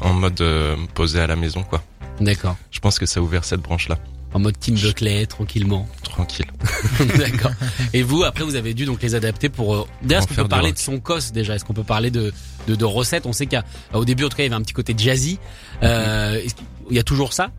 en 0.00 0.14
mode 0.14 0.40
euh, 0.40 0.74
posé 0.94 1.20
à 1.20 1.26
la 1.26 1.36
maison, 1.36 1.62
quoi. 1.64 1.82
D'accord. 2.18 2.56
Je 2.70 2.80
pense 2.80 2.98
que 2.98 3.04
ça 3.04 3.20
a 3.20 3.22
ouvert 3.22 3.44
cette 3.44 3.60
branche-là. 3.60 3.98
En 4.34 4.40
mode 4.40 4.56
Tim 4.58 4.74
Buckley, 4.74 5.26
tranquillement. 5.26 5.88
Tranquille. 6.02 6.44
D'accord. 7.18 7.52
Et 7.92 8.02
vous, 8.02 8.24
après, 8.24 8.44
vous 8.44 8.56
avez 8.56 8.74
dû 8.74 8.84
donc 8.84 9.00
les 9.02 9.14
adapter 9.14 9.48
pour. 9.48 9.74
euh, 9.74 9.86
D'ailleurs, 10.02 10.24
est-ce 10.24 10.28
qu'on 10.34 10.42
peut 10.42 10.48
parler 10.48 10.72
de 10.72 10.78
son 10.78 10.98
cos 11.00 11.30
déjà? 11.32 11.54
Est-ce 11.54 11.64
qu'on 11.64 11.72
peut 11.72 11.84
parler 11.84 12.10
de, 12.10 12.32
de, 12.66 12.74
de 12.74 12.84
recettes? 12.84 13.26
On 13.26 13.32
sait 13.32 13.46
qu'au 13.46 14.04
début, 14.04 14.24
en 14.24 14.28
tout 14.28 14.36
cas, 14.36 14.42
il 14.42 14.46
y 14.46 14.48
avait 14.48 14.56
un 14.56 14.62
petit 14.62 14.72
côté 14.74 14.92
jazzy. 14.96 15.38
Euh, 15.84 16.34
est-ce 16.42 16.54
qu'il 16.56 16.96
y 16.96 16.98
a 16.98 17.02
toujours 17.04 17.32
ça? 17.32 17.50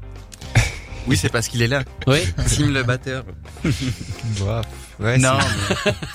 Oui, 1.08 1.16
c'est 1.18 1.30
parce 1.30 1.48
qu'il 1.50 1.62
est 1.62 1.68
là. 1.68 1.84
Oui. 2.08 2.18
Tim 2.58 2.70
le 2.72 2.82
batteur. 2.84 3.26
Bah, 4.44 4.62
ouais, 5.00 5.18
non, 5.18 5.38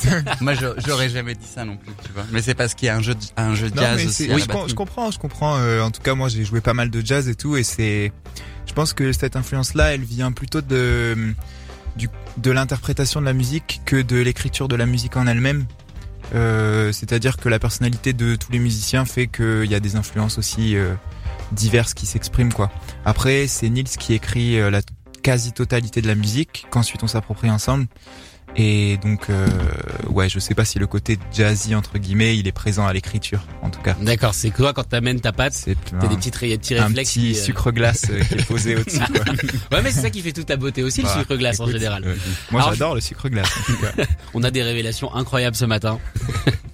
mais 0.05 0.15
moi 0.41 0.53
j'aurais 0.87 1.09
jamais 1.09 1.35
dit 1.35 1.47
ça 1.47 1.65
non 1.65 1.77
plus, 1.77 1.93
tu 2.05 2.13
vois. 2.13 2.25
Mais 2.33 2.43
c'est 2.43 2.55
parce 2.55 2.75
qu'il 2.75 2.87
y 2.87 2.89
a 2.89 2.97
un 2.97 3.03
jeu, 3.03 3.15
un 3.37 3.55
jeu 3.55 3.71
de 3.71 3.77
Non, 3.77 3.83
jazz 3.83 4.07
aussi. 4.07 4.29
oui, 4.33 4.47
com- 4.47 4.69
je 4.69 4.75
comprends, 4.75 5.11
je 5.11 5.19
comprends. 5.19 5.57
Euh, 5.59 5.83
en 5.83 5.91
tout 5.91 6.03
cas, 6.03 6.15
moi, 6.15 6.29
j'ai 6.29 6.45
joué 6.45 6.61
pas 6.61 6.75
mal 6.75 6.91
de 6.91 7.05
jazz 7.05 7.29
et 7.29 7.35
tout, 7.35 7.57
et 7.57 7.63
c'est, 7.63 8.13
je 8.67 8.73
pense 8.73 8.93
que 8.93 9.13
cette 9.13 9.37
influence-là, 9.37 9.95
elle 9.95 10.03
vient 10.05 10.33
plutôt 10.33 10.61
de 10.61 11.35
du, 11.97 12.09
de 12.37 12.51
l'interprétation 12.51 13.21
de 13.21 13.27
la 13.27 13.33
musique 13.33 13.81
que 13.85 14.01
de 14.01 14.17
l'écriture 14.17 14.69
de 14.69 14.77
la 14.77 14.87
musique 14.87 15.17
en 15.17 15.27
elle-même. 15.27 15.67
Euh, 16.35 16.93
C'est-à-dire 16.93 17.37
que 17.37 17.49
la 17.49 17.59
personnalité 17.59 18.13
de 18.13 18.37
tous 18.37 18.53
les 18.53 18.61
musiciens 18.61 19.05
fait 19.05 19.27
qu'il 19.27 19.65
y 19.71 19.75
a 19.75 19.81
des 19.81 19.97
influences 19.97 20.39
aussi 20.39 20.77
euh, 20.77 20.95
diverses 21.53 21.93
qui 21.95 22.07
s'expriment, 22.07 22.53
quoi. 22.53 22.71
Après, 23.05 23.47
c'est 23.49 23.69
Nils 23.69 23.89
qui 23.89 24.15
écrit 24.15 24.59
euh, 24.61 24.71
la 24.71 24.81
quasi-totalité 25.23 26.01
de 26.01 26.07
la 26.07 26.15
musique, 26.15 26.67
qu'ensuite 26.71 27.03
on 27.03 27.07
s'approprie 27.09 27.51
ensemble. 27.51 27.87
Et 28.57 28.97
donc, 28.99 29.31
euh, 29.31 29.47
ouais, 30.09 30.29
je 30.29 30.39
sais 30.39 30.55
pas 30.55 30.65
si 30.65 30.79
le 30.79 30.87
côté 30.87 31.19
jazzy 31.33 31.75
entre 31.75 31.99
guillemets, 31.99 32.37
il 32.37 32.47
est 32.49 32.53
présent 32.53 32.87
à 32.87 32.93
l'écriture, 32.93 33.41
en 33.63 33.71
tout 33.71 33.81
cas. 33.81 33.97
D'accord, 34.01 34.35
c'est 34.35 34.51
quoi 34.51 34.73
quand 34.73 34.85
t'amènes 34.89 35.21
ta 35.21 35.33
patte 35.33 35.55
C'est 35.55 35.77
T'as 36.01 36.09
des 36.09 36.17
petits, 36.17 36.31
petits 36.31 36.77
un 36.77 36.87
réflexes 36.87 37.11
petit 37.13 37.33
qui, 37.33 37.39
euh, 37.39 37.43
sucre 37.43 37.71
glace 37.71 38.07
euh, 38.11 38.21
qui 38.25 38.35
est 38.35 38.47
posé 38.47 38.77
au-dessus. 38.77 38.99
quoi. 39.13 39.25
Ouais, 39.79 39.83
mais 39.83 39.93
c'est 39.93 40.01
ça 40.01 40.11
qui 40.11 40.21
fait 40.21 40.33
toute 40.33 40.51
la 40.51 40.57
beauté 40.57 40.83
aussi, 40.83 41.03
le 41.03 41.09
sucre 41.09 41.37
glace 41.37 41.61
en 41.61 41.67
général. 41.67 42.03
euh, 42.05 42.17
Moi, 42.51 42.63
j'adore 42.69 42.95
le 42.97 43.01
sucre 43.01 43.29
glace. 43.29 43.49
En 43.57 43.73
tout 43.73 43.81
cas. 43.81 44.05
On 44.35 44.43
a 44.43 44.51
des 44.51 44.63
révélations 44.63 45.15
incroyables 45.15 45.57
ce 45.57 45.65
matin. 45.65 45.99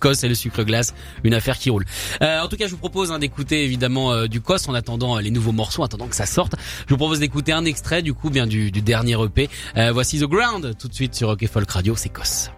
Cos 0.07 0.25
et 0.25 0.29
le 0.29 0.37
sucre 0.37 0.63
glace, 0.63 0.95
une 1.25 1.35
affaire 1.35 1.59
qui 1.59 1.69
roule. 1.69 1.85
Euh, 2.23 2.41
en 2.41 2.47
tout 2.47 2.57
cas, 2.57 2.67
je 2.67 2.71
vous 2.71 2.77
propose 2.77 3.11
hein, 3.11 3.19
d'écouter 3.19 3.65
évidemment 3.65 4.13
euh, 4.13 4.29
du 4.29 4.41
Cos 4.41 4.69
en 4.69 4.75
attendant 4.75 5.17
euh, 5.17 5.21
les 5.21 5.33
nouveaux 5.33 5.51
morceaux, 5.51 5.83
en 5.83 5.87
attendant 5.87 6.07
que 6.07 6.15
ça 6.15 6.27
sorte. 6.27 6.55
Je 6.87 6.91
vous 6.91 6.97
propose 6.97 7.19
d'écouter 7.19 7.51
un 7.51 7.65
extrait 7.65 8.03
du 8.03 8.15
coup 8.15 8.31
bien 8.31 8.47
du, 8.47 8.71
dernier 8.71 9.17
EP. 9.21 9.49
Voici 9.93 10.21
The 10.21 10.25
Ground 10.25 10.77
tout 10.79 10.87
de 10.87 10.95
suite 10.95 11.15
sur 11.17 11.29
Rock 11.29 11.45
Folk 11.49 11.69
Radio, 11.69 11.97
c'est 11.97 12.11
Cos. 12.11 12.56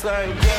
sun. 0.00 0.49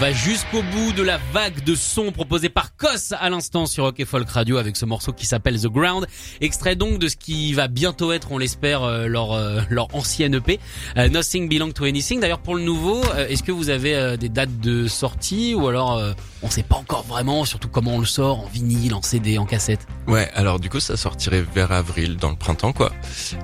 Va 0.00 0.12
jusqu'au 0.12 0.62
bout 0.62 0.92
de 0.92 1.02
la 1.02 1.18
vague 1.34 1.62
de 1.62 1.74
sons 1.74 2.10
proposée 2.10 2.48
par 2.48 2.74
Kos 2.74 3.12
à 3.18 3.28
l'instant 3.28 3.66
sur 3.66 3.84
Rock 3.84 4.02
Folk 4.06 4.30
Radio 4.30 4.56
avec 4.56 4.76
ce 4.76 4.86
morceau 4.86 5.12
qui 5.12 5.26
s'appelle 5.26 5.60
The 5.60 5.66
Ground, 5.66 6.06
extrait 6.40 6.74
donc 6.74 6.98
de 6.98 7.06
ce 7.06 7.16
qui 7.16 7.52
va 7.52 7.68
bientôt 7.68 8.10
être, 8.10 8.32
on 8.32 8.38
l'espère, 8.38 8.82
euh, 8.82 9.08
leur 9.08 9.32
euh, 9.32 9.60
leur 9.68 9.94
ancienne 9.94 10.36
EP, 10.36 10.58
euh, 10.96 11.10
Nothing 11.10 11.50
Belong 11.50 11.72
to 11.72 11.84
Anything. 11.84 12.18
D'ailleurs 12.18 12.38
pour 12.38 12.54
le 12.54 12.62
nouveau, 12.62 13.02
est-ce 13.28 13.42
que 13.42 13.52
vous 13.52 13.68
avez 13.68 14.16
des 14.16 14.30
dates 14.30 14.58
de 14.60 14.88
sortie 14.88 15.54
ou 15.54 15.68
alors 15.68 16.02
on 16.42 16.48
sait 16.48 16.62
pas 16.62 16.76
encore 16.76 17.02
vraiment, 17.04 17.44
surtout 17.44 17.68
comment 17.68 17.96
on 17.96 18.00
le 18.00 18.06
sort 18.06 18.40
en 18.40 18.46
vinyle, 18.46 18.94
en 18.94 19.02
CD, 19.02 19.36
en 19.36 19.44
cassette? 19.44 19.86
Ouais, 20.06 20.30
alors 20.34 20.60
du 20.60 20.70
coup 20.70 20.80
ça 20.80 20.96
sortirait 20.96 21.44
vers 21.54 21.72
avril, 21.72 22.16
dans 22.16 22.30
le 22.30 22.36
printemps 22.36 22.72
quoi. 22.72 22.90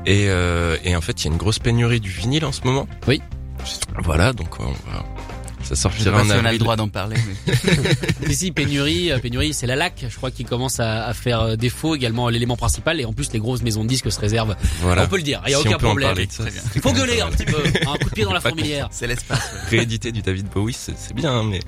Et, 0.07 0.29
et 0.85 0.97
en 0.97 1.01
fait 1.03 1.23
il 1.23 1.27
y 1.27 1.29
a 1.29 1.33
une 1.33 1.39
grosse 1.39 1.59
pénurie 1.59 2.01
du 2.01 2.09
vinyle 2.09 2.47
en 2.47 2.53
ce 2.53 2.63
moment. 2.63 2.89
Oui. 3.07 3.21
Voilà, 3.99 4.33
donc 4.33 4.59
on 4.59 4.71
va... 4.91 5.05
Ça 5.75 5.91
Je 5.91 5.99
sais 5.99 6.05
sortira 6.05 6.13
pas 6.19 6.23
en 6.23 6.25
si 6.25 6.33
on 6.41 6.45
a 6.45 6.53
le 6.53 6.59
droit 6.59 6.77
d'en 6.77 6.89
parler. 6.89 7.17
Mais... 7.27 8.31
Ici, 8.31 8.53
pénurie, 8.53 9.11
euh, 9.11 9.19
pénurie, 9.19 9.53
c'est 9.53 9.67
la 9.67 9.75
lac, 9.75 10.05
je 10.09 10.17
crois, 10.17 10.31
qui 10.31 10.45
commence 10.45 10.79
à, 10.79 11.07
à 11.07 11.15
faire 11.15 11.41
euh, 11.41 11.57
défaut 11.57 11.97
également 11.97 12.29
l'élément 12.29 12.57
principal 12.57 13.01
et 13.01 13.05
en 13.05 13.13
plus 13.13 13.33
les 13.33 13.41
grosses 13.41 13.63
maisons 13.63 13.83
de 13.83 13.89
disques 13.89 14.13
se 14.13 14.21
réservent. 14.21 14.55
Voilà. 14.81 15.05
On 15.05 15.09
peut 15.09 15.17
le 15.17 15.23
dire, 15.23 15.43
il 15.47 15.51
y 15.51 15.55
a 15.55 15.59
Si 15.59 15.67
aucun 15.67 15.79
problème. 15.79 16.17
Il 16.75 16.81
faut 16.81 16.93
gueuler 16.93 17.21
un 17.21 17.31
petit 17.31 17.47
peu, 17.47 17.59
un 17.87 17.97
coup 17.97 18.09
de 18.09 18.15
pied 18.15 18.25
dans 18.25 18.33
la 18.33 18.41
fourmilière. 18.43 18.89
C'est 18.91 19.07
l'espace. 19.09 19.51
Réédité 19.69 20.13
du 20.13 20.23
David 20.23 20.47
Bowie, 20.49 20.73
c'est 20.73 20.97
c'est 20.97 21.15
bien, 21.15 21.43
mais 21.43 21.61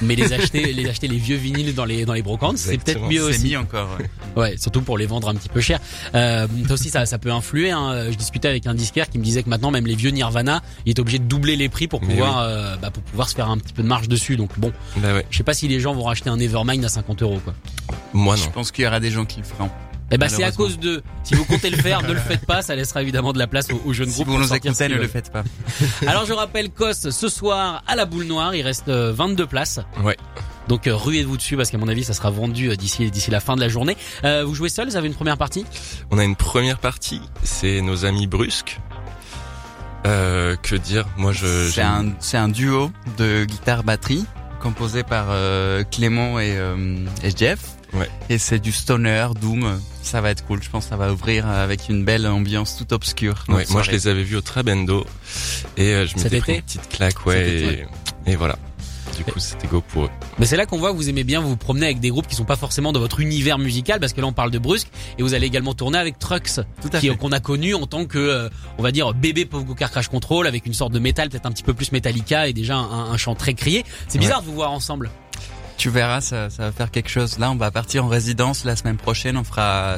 Mais 0.00 0.14
les 0.14 0.32
acheter, 0.32 0.72
les 0.72 0.88
acheter 0.88 1.08
les 1.08 1.16
vieux 1.18 1.36
vinyles 1.36 1.74
dans 1.74 1.84
les 1.84 2.04
dans 2.04 2.12
les 2.12 2.22
brocantes, 2.22 2.58
c'est 2.58 2.78
peut-être 2.78 3.02
mieux 3.02 3.22
aussi. 3.22 3.44
mis 3.44 3.56
encore. 3.56 3.88
ouais. 3.98 4.08
Ouais, 4.34 4.56
surtout 4.56 4.80
pour 4.82 4.96
les 4.98 5.06
vendre 5.06 5.28
un 5.28 5.34
petit 5.34 5.48
peu 5.48 5.60
cher. 5.60 5.78
Euh, 6.14 6.46
ça 6.68 6.74
aussi, 6.74 6.88
ça, 6.90 7.04
ça 7.06 7.18
peut 7.18 7.30
influer. 7.32 7.70
Hein. 7.70 8.10
Je 8.10 8.16
discutais 8.16 8.48
avec 8.48 8.66
un 8.66 8.74
disquaire 8.74 9.08
qui 9.10 9.18
me 9.18 9.24
disait 9.24 9.42
que 9.42 9.48
maintenant, 9.48 9.70
même 9.70 9.86
les 9.86 9.94
vieux 9.94 10.10
Nirvana, 10.10 10.62
il 10.86 10.90
est 10.90 10.98
obligé 11.00 11.18
de 11.18 11.24
doubler 11.24 11.56
les 11.56 11.68
prix 11.68 11.86
pour 11.88 12.00
Mais 12.02 12.08
pouvoir, 12.14 12.38
euh, 12.40 12.76
bah, 12.76 12.90
pour 12.90 13.02
pouvoir 13.02 13.28
se 13.28 13.34
faire 13.34 13.50
un 13.50 13.58
petit 13.58 13.72
peu 13.72 13.82
de 13.82 13.88
marge 13.88 14.08
dessus. 14.08 14.36
Donc 14.36 14.58
bon, 14.58 14.72
bah 14.96 15.14
ouais, 15.14 15.26
je 15.30 15.36
sais 15.36 15.42
pas 15.44 15.54
si 15.54 15.68
les 15.68 15.80
gens 15.80 15.94
vont 15.94 16.04
racheter 16.04 16.30
un 16.30 16.36
Nevermind 16.36 16.84
à 16.84 16.88
50 16.88 17.22
euros, 17.22 17.40
quoi. 17.44 17.54
moi 18.12 18.36
Je 18.36 18.44
non. 18.44 18.50
pense 18.50 18.70
qu'il 18.72 18.84
y 18.84 18.86
aura 18.86 19.00
des 19.00 19.10
gens 19.10 19.24
qui 19.24 19.38
le 19.40 19.44
feront. 19.44 19.70
Eh 20.12 20.18
ben, 20.18 20.28
c'est 20.28 20.44
à 20.44 20.52
cause 20.52 20.78
de. 20.78 21.02
Si 21.24 21.34
vous 21.34 21.44
comptez 21.44 21.70
le 21.70 21.76
faire, 21.76 22.02
ne 22.02 22.12
le 22.12 22.20
faites 22.20 22.46
pas. 22.46 22.62
Ça 22.62 22.76
laissera 22.76 23.02
évidemment 23.02 23.32
de 23.32 23.38
la 23.38 23.46
place 23.46 23.68
aux, 23.72 23.80
aux 23.88 23.92
jeunes 23.92 24.08
Si 24.10 24.14
groupes. 24.16 24.26
vous 24.28 24.32
pour 24.34 24.40
nous 24.40 24.54
écoutez, 24.54 24.88
ne 24.88 24.94
le 24.96 25.08
faites 25.08 25.32
pas. 25.32 25.42
Alors 26.06 26.26
je 26.26 26.32
rappelle 26.32 26.70
Kos 26.70 27.10
ce 27.10 27.28
soir 27.28 27.82
à 27.86 27.96
la 27.96 28.04
boule 28.04 28.24
noire, 28.24 28.54
il 28.54 28.62
reste 28.62 28.88
euh, 28.88 29.12
22 29.12 29.46
places. 29.46 29.80
Ouais. 30.04 30.16
Donc 30.68 30.86
euh, 30.86 30.94
ruez-vous 30.94 31.36
dessus 31.36 31.56
parce 31.56 31.70
qu'à 31.70 31.78
mon 31.78 31.88
avis 31.88 32.04
ça 32.04 32.12
sera 32.12 32.30
vendu 32.30 32.70
euh, 32.70 32.76
d'ici 32.76 33.10
d'ici 33.10 33.30
la 33.30 33.40
fin 33.40 33.56
de 33.56 33.60
la 33.60 33.68
journée. 33.68 33.96
Euh, 34.24 34.44
vous 34.44 34.54
jouez 34.54 34.68
seul, 34.68 34.88
vous 34.88 34.96
avez 34.96 35.08
une 35.08 35.14
première 35.14 35.36
partie? 35.38 35.64
On 36.10 36.18
a 36.18 36.24
une 36.24 36.36
première 36.36 36.78
partie, 36.78 37.20
c'est 37.42 37.80
nos 37.80 38.04
amis 38.04 38.26
brusques. 38.26 38.78
Euh, 40.06 40.56
que 40.56 40.74
dire? 40.76 41.06
Moi 41.16 41.32
je... 41.32 41.68
C'est 41.70 41.80
un, 41.82 42.06
c'est 42.18 42.36
un 42.36 42.48
duo 42.48 42.90
de 43.18 43.44
guitare-batterie 43.44 44.24
composé 44.60 45.02
par 45.04 45.26
euh, 45.30 45.84
Clément 45.90 46.38
et, 46.38 46.56
euh, 46.56 46.96
et 47.22 47.30
Jeff. 47.36 47.60
Ouais. 47.92 48.08
Et 48.30 48.38
c'est 48.38 48.58
du 48.58 48.72
stoner, 48.72 49.28
doom. 49.40 49.80
Ça 50.02 50.20
va 50.20 50.30
être 50.30 50.44
cool. 50.46 50.62
Je 50.62 50.70
pense 50.70 50.84
que 50.84 50.90
ça 50.90 50.96
va 50.96 51.12
ouvrir 51.12 51.46
avec 51.46 51.88
une 51.88 52.04
belle 52.04 52.26
ambiance 52.26 52.76
toute 52.76 52.92
obscure. 52.92 53.44
Ouais, 53.48 53.64
moi 53.70 53.82
je 53.82 53.90
les 53.90 54.08
avais 54.08 54.22
vus 54.22 54.36
au 54.36 54.40
Trabendo 54.40 55.06
et 55.76 55.88
euh, 55.92 56.06
je 56.06 56.16
m'étais 56.16 56.40
pris 56.40 56.54
une 56.56 56.62
petite 56.62 56.88
claque, 56.88 57.24
ouais, 57.26 57.84
et, 58.26 58.30
et 58.32 58.36
voilà. 58.36 58.58
Du 59.16 59.24
coup, 59.24 59.38
c'était 59.38 59.66
go 59.68 59.82
pour 59.86 60.04
eux. 60.04 60.10
Mais 60.38 60.46
c'est 60.46 60.56
là 60.56 60.64
qu'on 60.64 60.78
voit 60.78 60.90
que 60.90 60.96
vous 60.96 61.10
aimez 61.10 61.22
bien 61.22 61.40
vous 61.40 61.54
promener 61.56 61.84
avec 61.84 62.00
des 62.00 62.08
groupes 62.08 62.26
qui 62.26 62.34
sont 62.34 62.46
pas 62.46 62.56
forcément 62.56 62.92
dans 62.92 62.98
votre 63.00 63.20
univers 63.20 63.58
musical 63.58 64.00
parce 64.00 64.14
que 64.14 64.22
là 64.22 64.26
on 64.26 64.32
parle 64.32 64.50
de 64.50 64.58
Brusque 64.58 64.88
et 65.18 65.22
vous 65.22 65.34
allez 65.34 65.46
également 65.46 65.74
tourner 65.74 65.98
avec 65.98 66.18
Trucks 66.18 66.60
Tout 66.80 66.88
à 66.94 66.98
qui 66.98 67.08
fait. 67.10 67.16
qu'on 67.16 67.30
a 67.30 67.38
connu 67.38 67.74
en 67.74 67.86
tant 67.86 68.06
que 68.06 68.18
euh, 68.18 68.48
on 68.78 68.82
va 68.82 68.90
dire 68.90 69.12
bébé 69.12 69.44
Pogo 69.44 69.74
Car 69.74 69.90
Crash 69.90 70.08
Control 70.08 70.46
avec 70.46 70.64
une 70.64 70.72
sorte 70.72 70.92
de 70.92 70.98
métal 70.98 71.28
peut-être 71.28 71.44
un 71.44 71.52
petit 71.52 71.62
peu 71.62 71.74
plus 71.74 71.92
Metallica 71.92 72.48
et 72.48 72.54
déjà 72.54 72.76
un, 72.76 73.12
un 73.12 73.16
chant 73.18 73.34
très 73.34 73.52
crié. 73.52 73.84
C'est 74.08 74.18
bizarre 74.18 74.40
de 74.40 74.46
vous 74.46 74.54
voir 74.54 74.72
ensemble. 74.72 75.10
Tu 75.82 75.90
verras, 75.90 76.20
ça, 76.20 76.46
va 76.46 76.70
faire 76.70 76.92
quelque 76.92 77.08
chose. 77.08 77.40
Là, 77.40 77.50
on 77.50 77.56
va 77.56 77.72
partir 77.72 78.04
en 78.04 78.08
résidence 78.08 78.64
la 78.64 78.76
semaine 78.76 78.98
prochaine. 78.98 79.36
On 79.36 79.42
fera 79.42 79.96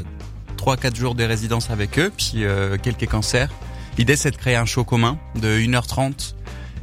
3-4 0.56 0.96
jours 0.96 1.14
de 1.14 1.24
résidence 1.24 1.68
avec 1.68 1.98
eux, 1.98 2.10
puis 2.16 2.46
euh, 2.46 2.78
quelques 2.82 3.06
concerts. 3.06 3.50
L'idée, 3.98 4.16
c'est 4.16 4.30
de 4.30 4.36
créer 4.36 4.56
un 4.56 4.64
show 4.64 4.84
commun 4.84 5.18
de 5.42 5.58
1h30 5.58 6.36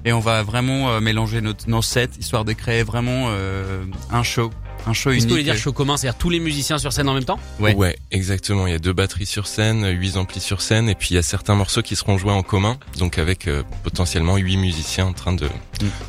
et 0.05 0.13
on 0.13 0.19
va 0.19 0.43
vraiment 0.43 0.91
euh, 0.91 0.99
mélanger 0.99 1.41
notre, 1.41 1.67
nos 1.67 1.81
sets, 1.81 2.11
histoire 2.19 2.45
de 2.45 2.53
créer 2.53 2.83
vraiment 2.83 3.29
euh, 3.29 3.85
un 4.11 4.21
show. 4.21 4.51
Un 4.87 4.93
show 4.93 5.11
unique. 5.11 5.23
vous 5.23 5.29
voulez 5.29 5.43
dire 5.43 5.55
show 5.57 5.71
commun, 5.73 5.95
c'est-à-dire 5.97 6.17
tous 6.17 6.29
les 6.29 6.39
musiciens 6.39 6.77
sur 6.77 6.91
scène 6.93 7.07
en 7.09 7.13
même 7.13 7.23
temps 7.23 7.39
Ouais. 7.59 7.95
exactement. 8.11 8.65
Il 8.67 8.71
y 8.71 8.75
a 8.75 8.79
deux 8.79 8.93
batteries 8.93 9.25
sur 9.25 9.47
scène, 9.47 9.87
huit 9.89 10.17
amplis 10.17 10.39
sur 10.41 10.61
scène, 10.61 10.89
et 10.89 10.95
puis 10.95 11.09
il 11.11 11.15
y 11.15 11.17
a 11.17 11.23
certains 11.23 11.55
morceaux 11.55 11.81
qui 11.81 11.95
seront 11.95 12.17
joués 12.17 12.31
en 12.31 12.43
commun, 12.43 12.77
donc 12.97 13.17
avec 13.17 13.47
euh, 13.47 13.63
potentiellement 13.83 14.37
huit 14.37 14.57
musiciens 14.57 15.05
en 15.05 15.13
train 15.13 15.33
de 15.33 15.47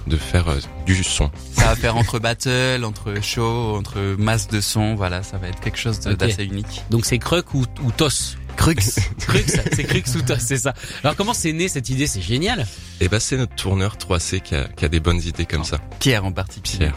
de 0.06 0.16
faire 0.16 0.48
euh, 0.48 0.58
du 0.86 1.02
son. 1.02 1.30
Ça 1.56 1.66
va 1.68 1.76
faire 1.76 1.96
entre 1.96 2.18
battle, 2.18 2.84
entre 2.84 3.14
show, 3.22 3.76
entre 3.76 4.16
masse 4.18 4.48
de 4.48 4.60
son. 4.60 4.94
Voilà, 4.94 5.22
ça 5.22 5.38
va 5.38 5.48
être 5.48 5.60
quelque 5.60 5.78
chose 5.78 6.00
d'assez 6.00 6.44
unique. 6.44 6.82
Donc 6.90 7.04
c'est 7.06 7.18
Kruk 7.18 7.54
ou, 7.54 7.64
ou 7.82 7.90
Tos 7.92 8.36
Crux. 8.56 8.74
Crux, 9.18 9.44
c'est 9.72 9.84
Crux 9.84 10.04
ou 10.16 10.22
Tos, 10.22 10.34
c'est 10.38 10.56
ça. 10.56 10.74
Alors 11.02 11.16
comment 11.16 11.34
c'est 11.34 11.52
né 11.52 11.68
cette 11.68 11.88
idée? 11.88 12.06
C'est 12.06 12.20
génial. 12.20 12.66
Et 13.00 13.08
bah 13.08 13.20
c'est 13.20 13.36
notre 13.36 13.54
tourneur 13.54 13.96
3C 13.96 14.40
qui 14.40 14.54
a, 14.54 14.64
qui 14.68 14.84
a 14.84 14.88
des 14.88 15.00
bonnes 15.00 15.20
idées 15.20 15.46
comme 15.46 15.64
ça. 15.64 15.78
Pierre 15.98 16.24
en 16.24 16.32
particulier. 16.32 16.78
Pierre. 16.78 16.94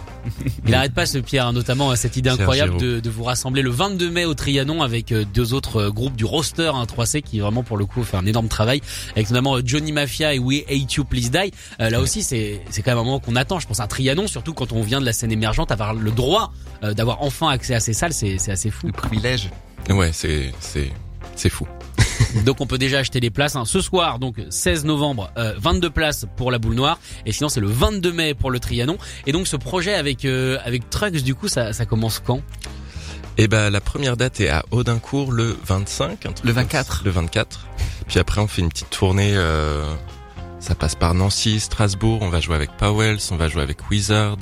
Il 0.65 0.73
arrête 0.73 0.93
pas 0.93 1.05
ce 1.05 1.19
Pierre, 1.19 1.47
hein, 1.47 1.53
notamment 1.53 1.91
à 1.91 1.95
cette 1.95 2.17
idée 2.17 2.29
Pierre 2.29 2.41
incroyable 2.41 2.77
de, 2.77 2.99
de 2.99 3.09
vous 3.09 3.23
rassembler 3.23 3.61
le 3.61 3.69
22 3.69 4.09
mai 4.09 4.25
au 4.25 4.33
Trianon 4.33 4.81
avec 4.81 5.11
euh, 5.11 5.23
deux 5.33 5.53
autres 5.53 5.77
euh, 5.83 5.91
groupes 5.91 6.15
du 6.15 6.25
roster 6.25 6.71
hein, 6.73 6.83
3C 6.85 7.21
qui 7.21 7.39
vraiment 7.39 7.63
pour 7.63 7.77
le 7.77 7.85
coup 7.85 8.03
fait 8.03 8.17
un 8.17 8.25
énorme 8.25 8.47
travail 8.47 8.81
avec 9.15 9.29
notamment 9.29 9.57
euh, 9.57 9.61
Johnny 9.63 9.91
Mafia 9.91 10.33
et 10.33 10.39
We 10.39 10.63
Hate 10.69 10.93
You 10.93 11.03
Please 11.03 11.29
Die. 11.29 11.51
Euh, 11.79 11.89
là 11.89 11.99
aussi 11.99 12.23
c'est 12.23 12.61
c'est 12.69 12.81
quand 12.81 12.91
même 12.91 12.99
un 12.99 13.03
moment 13.03 13.19
qu'on 13.19 13.35
attend. 13.35 13.59
Je 13.59 13.67
pense 13.67 13.79
un 13.79 13.87
Trianon 13.87 14.27
surtout 14.27 14.53
quand 14.53 14.71
on 14.71 14.81
vient 14.81 14.99
de 14.99 15.05
la 15.05 15.13
scène 15.13 15.31
émergente 15.31 15.71
avoir 15.71 15.93
le 15.93 16.11
droit 16.11 16.53
euh, 16.83 16.93
d'avoir 16.93 17.21
enfin 17.21 17.49
accès 17.49 17.73
à 17.73 17.79
ces 17.79 17.93
salles 17.93 18.13
c'est 18.13 18.37
c'est 18.37 18.51
assez 18.51 18.71
fou. 18.71 18.87
Le 18.87 18.93
privilège. 18.93 19.49
Ouais, 19.89 20.11
c'est 20.13 20.51
c'est 20.59 20.91
c'est 21.35 21.49
fou. 21.49 21.67
Donc 22.45 22.61
on 22.61 22.67
peut 22.67 22.77
déjà 22.77 22.99
acheter 22.99 23.19
les 23.19 23.29
places 23.29 23.55
hein. 23.55 23.65
ce 23.65 23.81
soir 23.81 24.19
donc 24.19 24.37
16 24.49 24.85
novembre 24.85 25.31
euh, 25.37 25.53
22 25.57 25.89
places 25.89 26.25
pour 26.37 26.49
la 26.51 26.59
boule 26.59 26.75
noire 26.75 26.97
et 27.25 27.31
sinon 27.33 27.49
c'est 27.49 27.59
le 27.59 27.67
22 27.67 28.11
mai 28.13 28.33
pour 28.33 28.51
le 28.51 28.59
Trianon 28.59 28.97
et 29.25 29.31
donc 29.33 29.47
ce 29.47 29.57
projet 29.57 29.93
avec 29.93 30.23
euh, 30.23 30.57
avec 30.63 30.89
Trucks 30.89 31.23
du 31.23 31.35
coup 31.35 31.47
ça 31.49 31.73
ça 31.73 31.85
commence 31.85 32.19
quand? 32.25 32.41
Et 33.37 33.47
bah 33.49 33.69
la 33.69 33.81
première 33.81 34.15
date 34.15 34.39
est 34.39 34.47
à 34.49 34.63
Audincourt 34.71 35.31
le 35.33 35.57
25, 35.65 36.25
un 36.25 36.31
truc 36.31 36.45
Le 36.45 36.53
comme 36.53 36.63
24. 36.63 36.93
ça. 36.97 37.01
Le 37.03 37.11
24. 37.11 37.67
Puis 38.07 38.19
après 38.19 38.39
on 38.39 38.47
fait 38.47 38.61
une 38.61 38.69
petite 38.69 38.89
tournée. 38.89 39.33
euh, 39.35 39.83
ça 40.61 40.73
passe 40.73 40.95
par 40.95 41.13
Nancy, 41.13 41.59
Strasbourg. 41.59 42.19
On 42.21 42.29
va 42.29 42.39
jouer 42.39 42.55
avec 42.55 42.71
Powells, 42.77 43.19
on 43.31 43.35
va 43.35 43.49
jouer 43.49 43.61
avec 43.61 43.89
Wizard. 43.89 44.37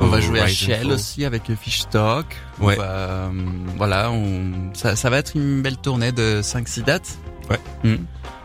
On 0.00 0.06
va 0.08 0.20
jouer 0.20 0.40
à 0.40 0.44
Rise 0.44 0.56
Shell 0.56 0.90
aussi 0.90 1.24
avec 1.24 1.42
Fishtalk. 1.54 2.26
On 2.60 2.66
Ouais. 2.66 2.76
va, 2.76 2.84
euh, 2.84 3.30
voilà, 3.76 4.10
on, 4.10 4.52
ça, 4.74 4.94
ça 4.96 5.08
va 5.10 5.18
être 5.18 5.32
une 5.36 5.62
belle 5.62 5.78
tournée 5.78 6.12
de 6.12 6.40
5-6 6.42 6.82
dates. 6.84 7.16
Ouais. 7.50 7.58
Mm. 7.84 7.96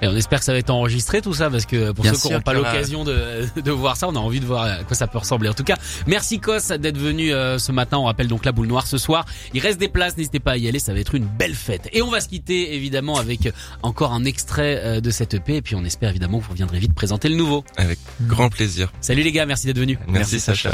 Et 0.02 0.08
on 0.08 0.16
espère 0.16 0.40
que 0.40 0.46
ça 0.46 0.52
va 0.52 0.58
être 0.58 0.70
enregistré 0.72 1.22
tout 1.22 1.34
ça 1.34 1.50
parce 1.50 1.66
que 1.66 1.92
pour 1.92 2.04
Bien 2.04 2.14
ceux 2.14 2.20
qui 2.20 2.30
n'auront 2.30 2.42
pas 2.42 2.54
l'occasion 2.54 3.04
de, 3.04 3.46
de 3.62 3.72
voir 3.72 3.98
ça, 3.98 4.08
on 4.08 4.16
a 4.16 4.20
envie 4.20 4.40
de 4.40 4.46
voir 4.46 4.64
à 4.64 4.84
quoi 4.84 4.96
ça 4.96 5.08
peut 5.08 5.20
ressembler. 5.20 5.50
En 5.50 5.54
tout 5.54 5.64
cas, 5.64 5.78
merci 6.08 6.40
Kos 6.40 6.70
d'être 6.80 6.98
venu 6.98 7.32
euh, 7.34 7.60
ce 7.60 7.72
matin. 7.72 7.98
On 7.98 8.06
rappelle 8.06 8.28
donc 8.28 8.46
la 8.46 8.52
boule 8.52 8.68
noire 8.68 8.88
ce 8.88 8.98
soir. 8.98 9.26
Il 9.54 9.62
reste 9.62 9.80
des 9.80 9.90
places, 9.90 10.18
n'hésitez 10.18 10.40
pas 10.40 10.54
à 10.54 10.58
y 10.58 10.68
aller, 10.68 10.80
ça 10.80 10.94
va 10.94 11.00
être 11.00 11.16
une 11.16 11.26
belle 11.26 11.56
fête. 11.56 11.88
Et 11.94 12.02
on 12.02 12.10
va 12.10 12.20
se 12.20 12.28
quitter 12.28 12.74
évidemment 12.76 13.18
avec 13.18 13.46
euh, 13.46 13.52
encore 13.84 14.14
un 14.14 14.26
extrait 14.26 14.82
euh, 14.84 15.02
de 15.02 15.12
cette 15.12 15.36
EP 15.36 15.58
et 15.58 15.62
puis 15.62 15.76
on 15.76 15.84
espère 15.84 16.10
évidemment 16.10 16.40
que 16.40 16.46
vous 16.46 16.52
reviendrez 16.52 16.80
vite 16.80 16.94
présenter 16.94 17.30
le 17.30 17.36
nouveau. 17.36 17.64
Avec 17.78 18.00
grand 18.22 18.50
plaisir. 18.50 18.92
Salut 19.02 19.24
les 19.24 19.32
gars, 19.32 19.46
merci 19.46 19.68
d'être 19.68 19.80
venus. 19.80 19.98
Merci, 20.08 20.40
Sacha. 20.40 20.72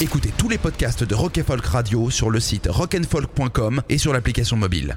Écoutez 0.00 0.32
tous 0.38 0.48
les 0.48 0.58
podcasts 0.58 1.04
de 1.04 1.14
Rock 1.14 1.38
and 1.38 1.44
Folk 1.46 1.66
Radio 1.66 2.10
sur 2.10 2.30
le 2.30 2.40
site 2.40 2.68
rockandfolk.com 2.70 3.82
et 3.88 3.98
sur 3.98 4.12
l'application 4.12 4.56
mobile. 4.56 4.96